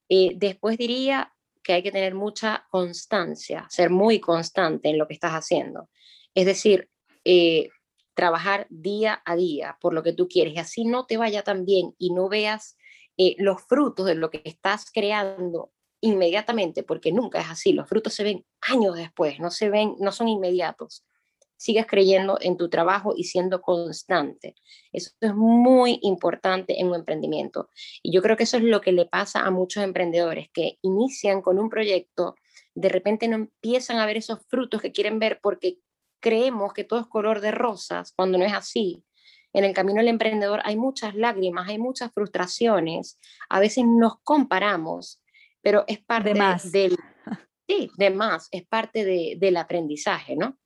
Eh, 0.09 0.33
después 0.35 0.77
diría 0.77 1.33
que 1.63 1.73
hay 1.73 1.83
que 1.83 1.93
tener 1.93 2.13
mucha 2.13 2.67
constancia, 2.69 3.67
ser 3.69 3.89
muy 3.89 4.19
constante 4.19 4.89
en 4.89 4.97
lo 4.97 5.07
que 5.07 5.13
estás 5.13 5.31
haciendo. 5.31 5.89
Es 6.35 6.45
decir, 6.45 6.89
eh, 7.23 7.69
trabajar 8.13 8.67
día 8.69 9.21
a 9.25 9.35
día 9.35 9.77
por 9.81 9.93
lo 9.93 10.03
que 10.03 10.13
tú 10.13 10.27
quieres 10.27 10.53
y 10.53 10.59
así 10.59 10.85
no 10.85 11.05
te 11.05 11.17
vaya 11.17 11.43
tan 11.43 11.65
bien 11.65 11.93
y 11.97 12.13
no 12.13 12.29
veas 12.29 12.77
eh, 13.17 13.35
los 13.37 13.61
frutos 13.63 14.05
de 14.05 14.15
lo 14.15 14.29
que 14.29 14.41
estás 14.45 14.89
creando 14.91 15.71
inmediatamente, 16.01 16.83
porque 16.83 17.11
nunca 17.11 17.39
es 17.39 17.49
así, 17.49 17.71
los 17.71 17.87
frutos 17.87 18.13
se 18.13 18.23
ven 18.23 18.45
años 18.61 18.95
después, 18.95 19.39
no 19.39 19.49
se 19.49 19.69
ven, 19.69 19.95
no 19.99 20.11
son 20.11 20.27
inmediatos. 20.27 21.05
Sigues 21.55 21.85
creyendo 21.87 22.37
en 22.41 22.57
tu 22.57 22.69
trabajo 22.69 23.13
y 23.15 23.23
siendo 23.23 23.61
constante. 23.61 24.55
Eso 24.91 25.11
es 25.21 25.33
muy 25.33 25.99
importante 26.01 26.81
en 26.81 26.87
un 26.87 26.95
emprendimiento. 26.95 27.69
Y 28.01 28.11
yo 28.11 28.21
creo 28.21 28.35
que 28.35 28.43
eso 28.43 28.57
es 28.57 28.63
lo 28.63 28.81
que 28.81 28.91
le 28.91 29.05
pasa 29.05 29.45
a 29.45 29.51
muchos 29.51 29.81
emprendedores 29.81 30.49
que 30.53 30.77
inician 30.81 31.41
con 31.41 31.57
un 31.57 31.69
proyecto, 31.69 32.35
de 32.75 32.89
repente 32.89 33.29
no 33.29 33.35
empiezan 33.35 33.97
a 33.99 34.05
ver 34.05 34.17
esos 34.17 34.39
frutos 34.49 34.81
que 34.81 34.91
quieren 34.91 35.19
ver 35.19 35.39
porque 35.41 35.77
creemos 36.23 36.71
que 36.71 36.85
todo 36.85 37.01
es 37.01 37.07
color 37.07 37.41
de 37.41 37.51
rosas 37.51 38.13
cuando 38.15 38.37
no 38.37 38.45
es 38.45 38.53
así. 38.53 39.03
En 39.51 39.65
el 39.65 39.73
camino 39.73 39.99
del 39.99 40.07
emprendedor 40.07 40.61
hay 40.63 40.77
muchas 40.77 41.13
lágrimas, 41.13 41.67
hay 41.67 41.77
muchas 41.77 42.11
frustraciones, 42.13 43.19
a 43.49 43.59
veces 43.59 43.83
nos 43.85 44.13
comparamos, 44.23 45.21
pero 45.61 45.83
es 45.87 45.99
parte 45.99 46.33
de 46.33 46.69
del... 46.71 46.97
Sí, 47.67 47.89
de 47.97 48.09
más, 48.09 48.49
es 48.51 48.65
parte 48.67 49.05
de, 49.05 49.35
del 49.37 49.55
aprendizaje, 49.55 50.35
¿no? 50.35 50.57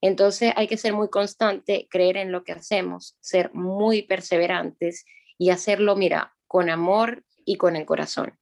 Entonces 0.00 0.52
hay 0.54 0.68
que 0.68 0.76
ser 0.76 0.92
muy 0.92 1.08
constante, 1.08 1.88
creer 1.90 2.16
en 2.18 2.30
lo 2.30 2.44
que 2.44 2.52
hacemos, 2.52 3.16
ser 3.20 3.52
muy 3.52 4.02
perseverantes 4.02 5.04
y 5.38 5.50
hacerlo, 5.50 5.96
mira, 5.96 6.36
con 6.46 6.70
amor 6.70 7.24
y 7.44 7.56
con 7.56 7.74
el 7.74 7.84
corazón. 7.84 8.38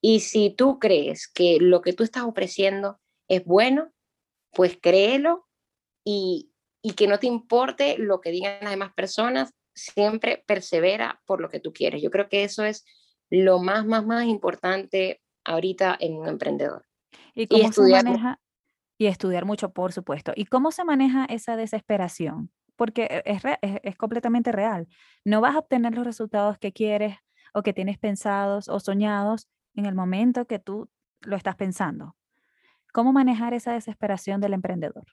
Y 0.00 0.20
si 0.20 0.50
tú 0.50 0.78
crees 0.78 1.28
que 1.28 1.58
lo 1.60 1.82
que 1.82 1.92
tú 1.92 2.04
estás 2.04 2.22
ofreciendo 2.22 3.00
es 3.28 3.44
bueno, 3.44 3.92
pues 4.52 4.78
créelo 4.80 5.45
y, 6.06 6.52
y 6.82 6.92
que 6.92 7.08
no 7.08 7.18
te 7.18 7.26
importe 7.26 7.98
lo 7.98 8.20
que 8.20 8.30
digan 8.30 8.58
las 8.62 8.70
demás 8.70 8.92
personas, 8.94 9.52
siempre 9.74 10.44
persevera 10.46 11.20
por 11.26 11.40
lo 11.40 11.48
que 11.48 11.58
tú 11.58 11.72
quieres. 11.72 12.00
Yo 12.00 12.12
creo 12.12 12.28
que 12.28 12.44
eso 12.44 12.64
es 12.64 12.84
lo 13.28 13.58
más, 13.58 13.84
más, 13.84 14.06
más 14.06 14.24
importante 14.24 15.20
ahorita 15.44 15.96
en 15.98 16.14
un 16.14 16.28
emprendedor. 16.28 16.86
¿Y 17.34 17.48
cómo 17.48 17.72
se 17.72 17.90
maneja? 17.90 18.40
Y 18.98 19.06
estudiar 19.06 19.44
mucho, 19.44 19.72
por 19.72 19.92
supuesto. 19.92 20.32
¿Y 20.36 20.46
cómo 20.46 20.70
se 20.70 20.84
maneja 20.84 21.24
esa 21.24 21.56
desesperación? 21.56 22.52
Porque 22.76 23.22
es, 23.24 23.42
es, 23.82 23.96
completamente 23.96 24.52
real. 24.52 24.86
No 25.24 25.40
vas 25.40 25.56
a 25.56 25.58
obtener 25.58 25.92
los 25.92 26.06
resultados 26.06 26.56
que 26.56 26.72
quieres 26.72 27.16
o 27.52 27.62
que 27.62 27.72
tienes 27.72 27.98
pensados 27.98 28.68
o 28.68 28.78
soñados 28.78 29.48
en 29.74 29.86
el 29.86 29.96
momento 29.96 30.46
que 30.46 30.60
tú 30.60 30.88
lo 31.20 31.36
estás 31.36 31.56
pensando. 31.56 32.16
¿Cómo 32.92 33.12
manejar 33.12 33.54
esa 33.54 33.72
desesperación 33.72 34.40
del 34.40 34.54
emprendedor? 34.54 35.04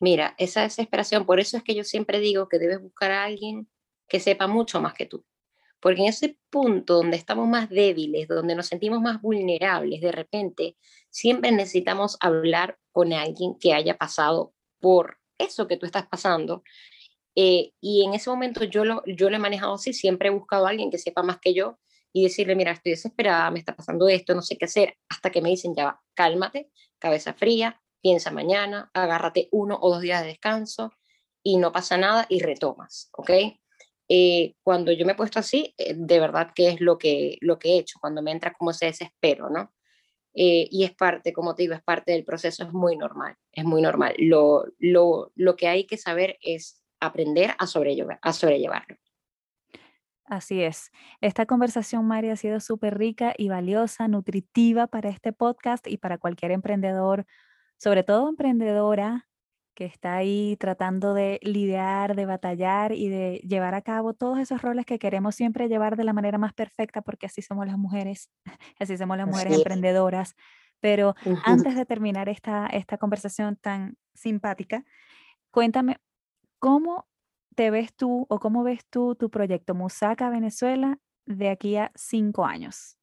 Mira, 0.00 0.34
esa 0.38 0.62
desesperación, 0.62 1.26
por 1.26 1.40
eso 1.40 1.56
es 1.56 1.62
que 1.62 1.74
yo 1.74 1.84
siempre 1.84 2.20
digo 2.20 2.48
que 2.48 2.58
debes 2.58 2.80
buscar 2.80 3.10
a 3.12 3.24
alguien 3.24 3.68
que 4.08 4.20
sepa 4.20 4.46
mucho 4.46 4.80
más 4.80 4.94
que 4.94 5.06
tú. 5.06 5.24
Porque 5.80 6.02
en 6.02 6.08
ese 6.08 6.38
punto 6.48 6.94
donde 6.94 7.16
estamos 7.16 7.48
más 7.48 7.68
débiles, 7.68 8.28
donde 8.28 8.54
nos 8.54 8.66
sentimos 8.66 9.00
más 9.00 9.20
vulnerables, 9.20 10.00
de 10.00 10.12
repente, 10.12 10.76
siempre 11.10 11.50
necesitamos 11.50 12.16
hablar 12.20 12.78
con 12.92 13.12
alguien 13.12 13.58
que 13.58 13.72
haya 13.74 13.98
pasado 13.98 14.54
por 14.78 15.18
eso 15.38 15.66
que 15.66 15.76
tú 15.76 15.86
estás 15.86 16.06
pasando. 16.06 16.62
Eh, 17.34 17.72
y 17.80 18.04
en 18.04 18.14
ese 18.14 18.30
momento 18.30 18.62
yo 18.62 18.84
lo, 18.84 19.02
yo 19.06 19.28
lo 19.28 19.36
he 19.36 19.40
manejado 19.40 19.74
así, 19.74 19.92
siempre 19.92 20.28
he 20.28 20.32
buscado 20.32 20.66
a 20.66 20.70
alguien 20.70 20.90
que 20.90 20.98
sepa 20.98 21.24
más 21.24 21.38
que 21.40 21.54
yo 21.54 21.78
y 22.12 22.22
decirle, 22.24 22.54
mira, 22.54 22.72
estoy 22.72 22.92
desesperada, 22.92 23.50
me 23.50 23.58
está 23.58 23.74
pasando 23.74 24.06
esto, 24.08 24.34
no 24.34 24.42
sé 24.42 24.56
qué 24.56 24.66
hacer, 24.66 24.96
hasta 25.08 25.30
que 25.30 25.42
me 25.42 25.48
dicen, 25.48 25.74
ya 25.74 25.84
va, 25.86 26.02
cálmate, 26.14 26.70
cabeza 26.98 27.34
fría, 27.34 27.81
piensa 28.02 28.30
mañana, 28.30 28.90
agárrate 28.92 29.48
uno 29.52 29.78
o 29.80 29.90
dos 29.90 30.02
días 30.02 30.22
de 30.22 30.28
descanso 30.28 30.92
y 31.42 31.56
no 31.56 31.72
pasa 31.72 31.96
nada 31.96 32.26
y 32.28 32.40
retomas, 32.40 33.08
¿ok? 33.12 33.30
Eh, 34.08 34.54
cuando 34.62 34.92
yo 34.92 35.06
me 35.06 35.12
he 35.12 35.16
puesto 35.16 35.38
así, 35.38 35.74
eh, 35.78 35.94
de 35.96 36.20
verdad 36.20 36.50
que 36.54 36.68
es 36.68 36.80
lo 36.80 36.98
que, 36.98 37.38
lo 37.40 37.58
que 37.58 37.70
he 37.70 37.78
hecho, 37.78 37.98
cuando 38.00 38.20
me 38.20 38.32
entra 38.32 38.52
como 38.52 38.72
ese 38.72 38.86
desespero, 38.86 39.48
¿no? 39.48 39.72
Eh, 40.34 40.66
y 40.70 40.84
es 40.84 40.94
parte, 40.94 41.32
como 41.32 41.54
te 41.54 41.62
digo, 41.62 41.74
es 41.74 41.82
parte 41.82 42.12
del 42.12 42.24
proceso, 42.24 42.64
es 42.64 42.72
muy 42.72 42.96
normal, 42.96 43.36
es 43.52 43.64
muy 43.64 43.80
normal. 43.82 44.14
Lo, 44.18 44.64
lo, 44.78 45.30
lo 45.34 45.56
que 45.56 45.68
hay 45.68 45.84
que 45.84 45.96
saber 45.96 46.38
es 46.42 46.82
aprender 47.00 47.54
a, 47.58 47.66
sobrellevar, 47.66 48.18
a 48.22 48.32
sobrellevarlo. 48.32 48.96
Así 50.24 50.62
es. 50.62 50.90
Esta 51.20 51.46
conversación, 51.46 52.06
Mari, 52.06 52.30
ha 52.30 52.36
sido 52.36 52.60
súper 52.60 52.96
rica 52.96 53.34
y 53.36 53.48
valiosa, 53.48 54.08
nutritiva 54.08 54.86
para 54.86 55.10
este 55.10 55.32
podcast 55.32 55.86
y 55.86 55.98
para 55.98 56.16
cualquier 56.16 56.52
emprendedor 56.52 57.26
sobre 57.82 58.04
todo 58.04 58.28
emprendedora 58.28 59.28
que 59.74 59.86
está 59.86 60.14
ahí 60.14 60.56
tratando 60.60 61.14
de 61.14 61.40
lidiar, 61.42 62.14
de 62.14 62.26
batallar 62.26 62.92
y 62.92 63.08
de 63.08 63.40
llevar 63.44 63.74
a 63.74 63.82
cabo 63.82 64.14
todos 64.14 64.38
esos 64.38 64.62
roles 64.62 64.86
que 64.86 65.00
queremos 65.00 65.34
siempre 65.34 65.66
llevar 65.66 65.96
de 65.96 66.04
la 66.04 66.12
manera 66.12 66.38
más 66.38 66.52
perfecta, 66.52 67.02
porque 67.02 67.26
así 67.26 67.42
somos 67.42 67.66
las 67.66 67.76
mujeres, 67.78 68.30
así 68.78 68.96
somos 68.96 69.16
las 69.16 69.26
mujeres 69.26 69.56
emprendedoras. 69.56 70.36
Pero 70.78 71.14
antes 71.44 71.74
de 71.74 71.84
terminar 71.84 72.28
esta, 72.28 72.68
esta 72.68 72.98
conversación 72.98 73.56
tan 73.56 73.96
simpática, 74.14 74.84
cuéntame, 75.50 75.96
¿cómo 76.60 77.08
te 77.56 77.72
ves 77.72 77.92
tú 77.96 78.26
o 78.28 78.38
cómo 78.38 78.62
ves 78.62 78.86
tú 78.90 79.16
tu 79.16 79.28
proyecto 79.28 79.74
Musaka 79.74 80.30
Venezuela 80.30 81.00
de 81.26 81.48
aquí 81.48 81.76
a 81.76 81.90
cinco 81.96 82.44
años? 82.44 82.96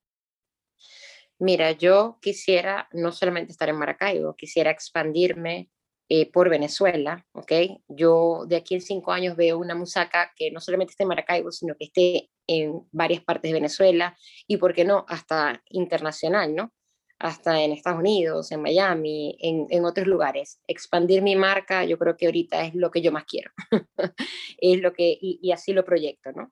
Mira, 1.40 1.72
yo 1.72 2.18
quisiera 2.22 2.90
no 2.92 3.14
solamente 3.14 3.54
estar 3.54 3.70
en 3.70 3.78
Maracaibo, 3.78 4.36
quisiera 4.36 4.72
expandirme 4.72 5.70
eh, 6.10 6.30
por 6.30 6.50
Venezuela, 6.50 7.26
¿ok? 7.32 7.52
Yo 7.88 8.46
de 8.46 8.58
aquí 8.58 8.76
en 8.76 8.82
cinco 8.82 9.14
años 9.14 9.38
veo 9.38 9.58
una 9.58 9.74
musaca 9.74 10.34
que 10.36 10.52
no 10.52 10.60
solamente 10.60 10.92
esté 10.92 11.04
en 11.04 11.10
Maracaibo, 11.10 11.52
sino 11.52 11.76
que 11.76 11.86
esté 11.86 12.30
en 12.48 12.82
varias 12.92 13.24
partes 13.24 13.50
de 13.50 13.54
Venezuela 13.54 14.18
y, 14.48 14.58
¿por 14.58 14.74
qué 14.74 14.84
no?, 14.84 15.06
hasta 15.08 15.64
internacional, 15.70 16.56
¿no? 16.56 16.74
Hasta 17.20 17.62
en 17.62 17.72
Estados 17.72 18.00
Unidos, 18.00 18.52
en 18.52 18.62
Miami, 18.62 19.38
en, 19.40 19.68
en 19.70 19.86
otros 19.86 20.08
lugares. 20.08 20.60
Expandir 20.68 21.22
mi 21.22 21.36
marca, 21.38 21.86
yo 21.86 21.98
creo 21.98 22.18
que 22.18 22.26
ahorita 22.26 22.66
es 22.66 22.76
lo 22.76 22.92
que 22.92 23.02
yo 23.02 23.12
más 23.14 23.26
quiero. 23.26 23.52
es 24.58 24.82
lo 24.82 24.92
que, 24.94 25.18
y, 25.22 25.40
y 25.42 25.52
así 25.52 25.74
lo 25.74 25.86
proyecto, 25.86 26.32
¿no? 26.34 26.52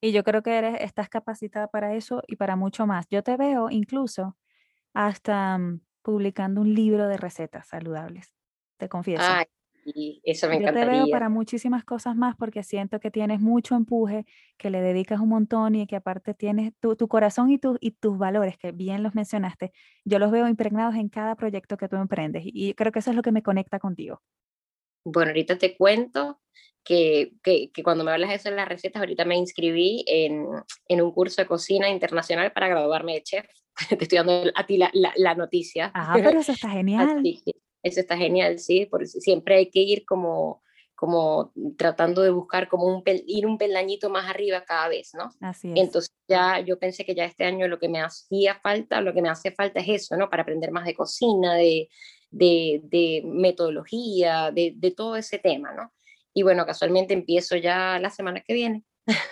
Y 0.00 0.12
yo 0.12 0.24
creo 0.24 0.42
que 0.42 0.56
eres, 0.56 0.80
estás 0.80 1.08
capacitada 1.08 1.68
para 1.68 1.94
eso 1.94 2.22
y 2.26 2.36
para 2.36 2.56
mucho 2.56 2.86
más. 2.86 3.06
Yo 3.08 3.22
te 3.22 3.36
veo 3.36 3.70
incluso 3.70 4.36
hasta 4.92 5.58
mm, 5.58 5.80
publicando 6.02 6.60
un 6.60 6.74
libro 6.74 7.08
de 7.08 7.16
recetas 7.16 7.68
saludables, 7.68 8.34
te 8.78 8.88
confieso. 8.88 9.24
Ay, 9.26 9.46
y 9.84 10.20
eso 10.24 10.48
me 10.48 10.60
Yo 10.60 10.72
te 10.72 10.84
veo 10.84 11.06
para 11.08 11.28
muchísimas 11.28 11.84
cosas 11.84 12.16
más 12.16 12.34
porque 12.34 12.64
siento 12.64 12.98
que 12.98 13.10
tienes 13.12 13.40
mucho 13.40 13.76
empuje, 13.76 14.26
que 14.56 14.70
le 14.70 14.80
dedicas 14.80 15.20
un 15.20 15.28
montón 15.28 15.76
y 15.76 15.86
que 15.86 15.96
aparte 15.96 16.34
tienes 16.34 16.72
tu, 16.80 16.96
tu 16.96 17.06
corazón 17.06 17.50
y, 17.50 17.58
tu, 17.58 17.78
y 17.80 17.92
tus 17.92 18.18
valores, 18.18 18.58
que 18.58 18.72
bien 18.72 19.04
los 19.04 19.14
mencionaste, 19.14 19.72
yo 20.04 20.18
los 20.18 20.32
veo 20.32 20.48
impregnados 20.48 20.96
en 20.96 21.08
cada 21.08 21.36
proyecto 21.36 21.76
que 21.76 21.88
tú 21.88 21.96
emprendes 21.96 22.42
y 22.46 22.74
creo 22.74 22.90
que 22.90 22.98
eso 22.98 23.10
es 23.10 23.16
lo 23.16 23.22
que 23.22 23.32
me 23.32 23.42
conecta 23.42 23.78
contigo. 23.78 24.22
Bueno, 25.04 25.30
ahorita 25.30 25.56
te 25.56 25.76
cuento 25.76 26.40
que, 26.86 27.32
que, 27.42 27.82
cuando 27.82 28.04
me 28.04 28.12
hablas 28.12 28.30
de 28.30 28.36
eso 28.36 28.48
en 28.48 28.56
las 28.56 28.68
recetas, 28.68 29.00
ahorita 29.00 29.24
me 29.24 29.36
inscribí 29.36 30.04
en, 30.06 30.46
en 30.88 31.02
un 31.02 31.10
curso 31.10 31.42
de 31.42 31.48
cocina 31.48 31.90
internacional 31.90 32.52
para 32.52 32.68
graduarme 32.68 33.14
de 33.14 33.22
chef. 33.24 33.46
Te 33.88 34.04
estoy 34.04 34.18
dando 34.18 34.52
a 34.54 34.66
ti 34.66 34.78
la, 34.78 34.90
la, 34.92 35.34
noticia. 35.34 35.90
Ah, 35.94 36.12
pero 36.14 36.38
eso 36.38 36.52
está 36.52 36.70
genial. 36.70 37.22
eso 37.82 38.00
está 38.00 38.16
genial, 38.16 38.60
sí, 38.60 38.86
porque 38.86 39.06
siempre 39.06 39.56
hay 39.56 39.68
que 39.68 39.80
ir 39.80 40.04
como, 40.06 40.62
como 40.94 41.52
tratando 41.76 42.22
de 42.22 42.30
buscar 42.30 42.68
como 42.68 42.86
un 42.86 43.02
ir 43.26 43.46
un 43.46 43.58
peldañito 43.58 44.08
más 44.08 44.30
arriba 44.30 44.62
cada 44.64 44.88
vez, 44.88 45.10
¿no? 45.14 45.28
Así 45.40 45.72
es. 45.72 45.80
Entonces 45.80 46.14
ya 46.28 46.60
yo 46.60 46.78
pensé 46.78 47.04
que 47.04 47.16
ya 47.16 47.24
este 47.24 47.44
año 47.44 47.66
lo 47.66 47.80
que 47.80 47.88
me 47.88 48.00
hacía 48.00 48.60
falta, 48.60 49.00
lo 49.00 49.12
que 49.12 49.22
me 49.22 49.28
hace 49.28 49.50
falta 49.50 49.80
es 49.80 49.88
eso, 49.88 50.16
¿no? 50.16 50.30
Para 50.30 50.44
aprender 50.44 50.70
más 50.70 50.84
de 50.84 50.94
cocina, 50.94 51.54
de, 51.54 51.88
de, 52.30 52.80
de 52.84 53.22
metodología, 53.24 54.52
de, 54.52 54.74
de 54.76 54.90
todo 54.92 55.16
ese 55.16 55.40
tema, 55.40 55.72
¿no? 55.72 55.90
Y 56.36 56.42
bueno, 56.42 56.66
casualmente 56.66 57.14
empiezo 57.14 57.56
ya 57.56 57.98
la 57.98 58.10
semana 58.10 58.42
que 58.42 58.52
viene. 58.52 58.84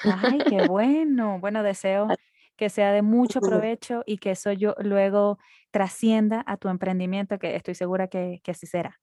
Ay, 0.04 0.38
qué 0.48 0.66
bueno. 0.68 1.38
Bueno, 1.38 1.62
deseo 1.62 2.08
que 2.56 2.70
sea 2.70 2.92
de 2.92 3.02
mucho 3.02 3.42
provecho 3.42 4.02
y 4.06 4.16
que 4.16 4.30
eso 4.30 4.52
yo 4.52 4.74
luego 4.78 5.38
trascienda 5.70 6.42
a 6.46 6.56
tu 6.56 6.68
emprendimiento, 6.70 7.38
que 7.38 7.56
estoy 7.56 7.74
segura 7.74 8.08
que, 8.08 8.40
que 8.42 8.52
así 8.52 8.66
será. 8.66 9.02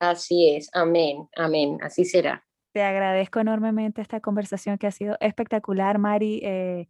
Así 0.00 0.54
es, 0.56 0.70
amén, 0.72 1.28
amén, 1.36 1.76
así 1.82 2.06
será. 2.06 2.46
Te 2.72 2.82
agradezco 2.82 3.40
enormemente 3.40 4.00
esta 4.00 4.20
conversación 4.20 4.78
que 4.78 4.86
ha 4.86 4.90
sido 4.90 5.18
espectacular, 5.20 5.98
Mari. 5.98 6.40
Eh, 6.42 6.88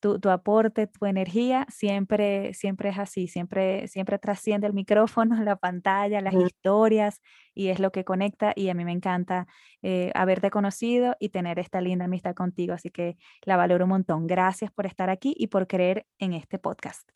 tu, 0.00 0.18
tu, 0.18 0.30
aporte, 0.30 0.86
tu 0.86 1.06
energía, 1.06 1.66
siempre, 1.70 2.54
siempre 2.54 2.88
es 2.88 2.98
así, 2.98 3.28
siempre, 3.28 3.86
siempre 3.88 4.18
trasciende 4.18 4.66
el 4.66 4.72
micrófono, 4.72 5.36
la 5.44 5.56
pantalla, 5.56 6.20
las 6.20 6.34
historias 6.34 7.20
y 7.54 7.68
es 7.68 7.78
lo 7.78 7.92
que 7.92 8.04
conecta 8.04 8.52
y 8.56 8.68
a 8.68 8.74
mí 8.74 8.84
me 8.84 8.92
encanta 8.92 9.46
eh, 9.82 10.10
haberte 10.14 10.50
conocido 10.50 11.16
y 11.20 11.28
tener 11.28 11.58
esta 11.58 11.80
linda 11.80 12.06
amistad 12.06 12.34
contigo, 12.34 12.74
así 12.74 12.90
que 12.90 13.16
la 13.42 13.56
valoro 13.56 13.84
un 13.84 13.90
montón. 13.90 14.26
Gracias 14.26 14.70
por 14.72 14.86
estar 14.86 15.10
aquí 15.10 15.34
y 15.36 15.48
por 15.48 15.66
creer 15.66 16.06
en 16.18 16.32
este 16.32 16.58
podcast. 16.58 17.08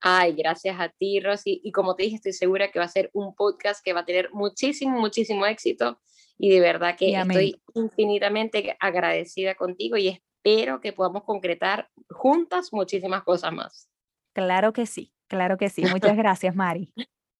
Ay, 0.00 0.34
gracias 0.34 0.78
a 0.78 0.90
ti, 0.90 1.20
Rosy. 1.20 1.60
Y 1.64 1.72
como 1.72 1.96
te 1.96 2.04
dije, 2.04 2.16
estoy 2.16 2.32
segura 2.32 2.70
que 2.70 2.78
va 2.78 2.84
a 2.84 2.88
ser 2.88 3.10
un 3.12 3.34
podcast 3.34 3.84
que 3.84 3.92
va 3.92 4.00
a 4.00 4.04
tener 4.04 4.30
muchísimo, 4.32 4.98
muchísimo 4.98 5.44
éxito. 5.46 6.00
Y 6.38 6.50
de 6.50 6.60
verdad 6.60 6.96
que 6.96 7.16
estoy 7.16 7.60
infinitamente 7.74 8.76
agradecida 8.78 9.56
contigo 9.56 9.96
y 9.96 10.22
espero 10.38 10.80
que 10.80 10.92
podamos 10.92 11.24
concretar 11.24 11.88
juntas 12.10 12.72
muchísimas 12.72 13.22
cosas 13.22 13.52
más. 13.52 13.88
Claro 14.32 14.72
que 14.72 14.86
sí, 14.86 15.12
claro 15.26 15.56
que 15.56 15.68
sí. 15.68 15.84
Muchas 15.84 16.16
gracias, 16.16 16.54
Mari. 16.54 16.92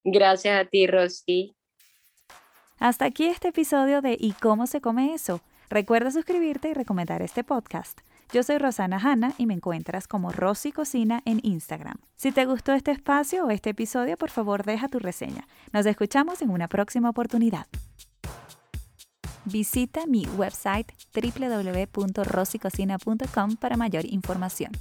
Gracias 0.04 0.60
a 0.60 0.64
ti, 0.68 0.86
Rosy. 0.86 1.54
Hasta 2.78 3.06
aquí 3.06 3.26
este 3.26 3.48
episodio 3.48 4.00
de 4.00 4.16
¿Y 4.18 4.32
cómo 4.32 4.66
se 4.66 4.80
come 4.80 5.14
eso? 5.14 5.40
Recuerda 5.68 6.10
suscribirte 6.10 6.70
y 6.70 6.74
recomendar 6.74 7.22
este 7.22 7.44
podcast. 7.44 8.00
Yo 8.32 8.42
soy 8.42 8.58
Rosana 8.58 8.98
Hanna 9.02 9.32
y 9.38 9.46
me 9.46 9.54
encuentras 9.54 10.06
como 10.06 10.30
Rosy 10.30 10.70
Cocina 10.70 11.22
en 11.24 11.40
Instagram. 11.42 11.96
Si 12.14 12.30
te 12.30 12.44
gustó 12.44 12.72
este 12.72 12.90
espacio 12.90 13.46
o 13.46 13.50
este 13.50 13.70
episodio, 13.70 14.16
por 14.16 14.30
favor 14.30 14.64
deja 14.64 14.88
tu 14.88 14.98
reseña. 14.98 15.48
Nos 15.72 15.86
escuchamos 15.86 16.40
en 16.42 16.50
una 16.50 16.68
próxima 16.68 17.10
oportunidad. 17.10 17.66
Visita 19.48 20.06
mi 20.06 20.26
website 20.36 20.92
www.rosicocina.com 21.14 23.56
para 23.56 23.76
mayor 23.78 24.04
información. 24.04 24.72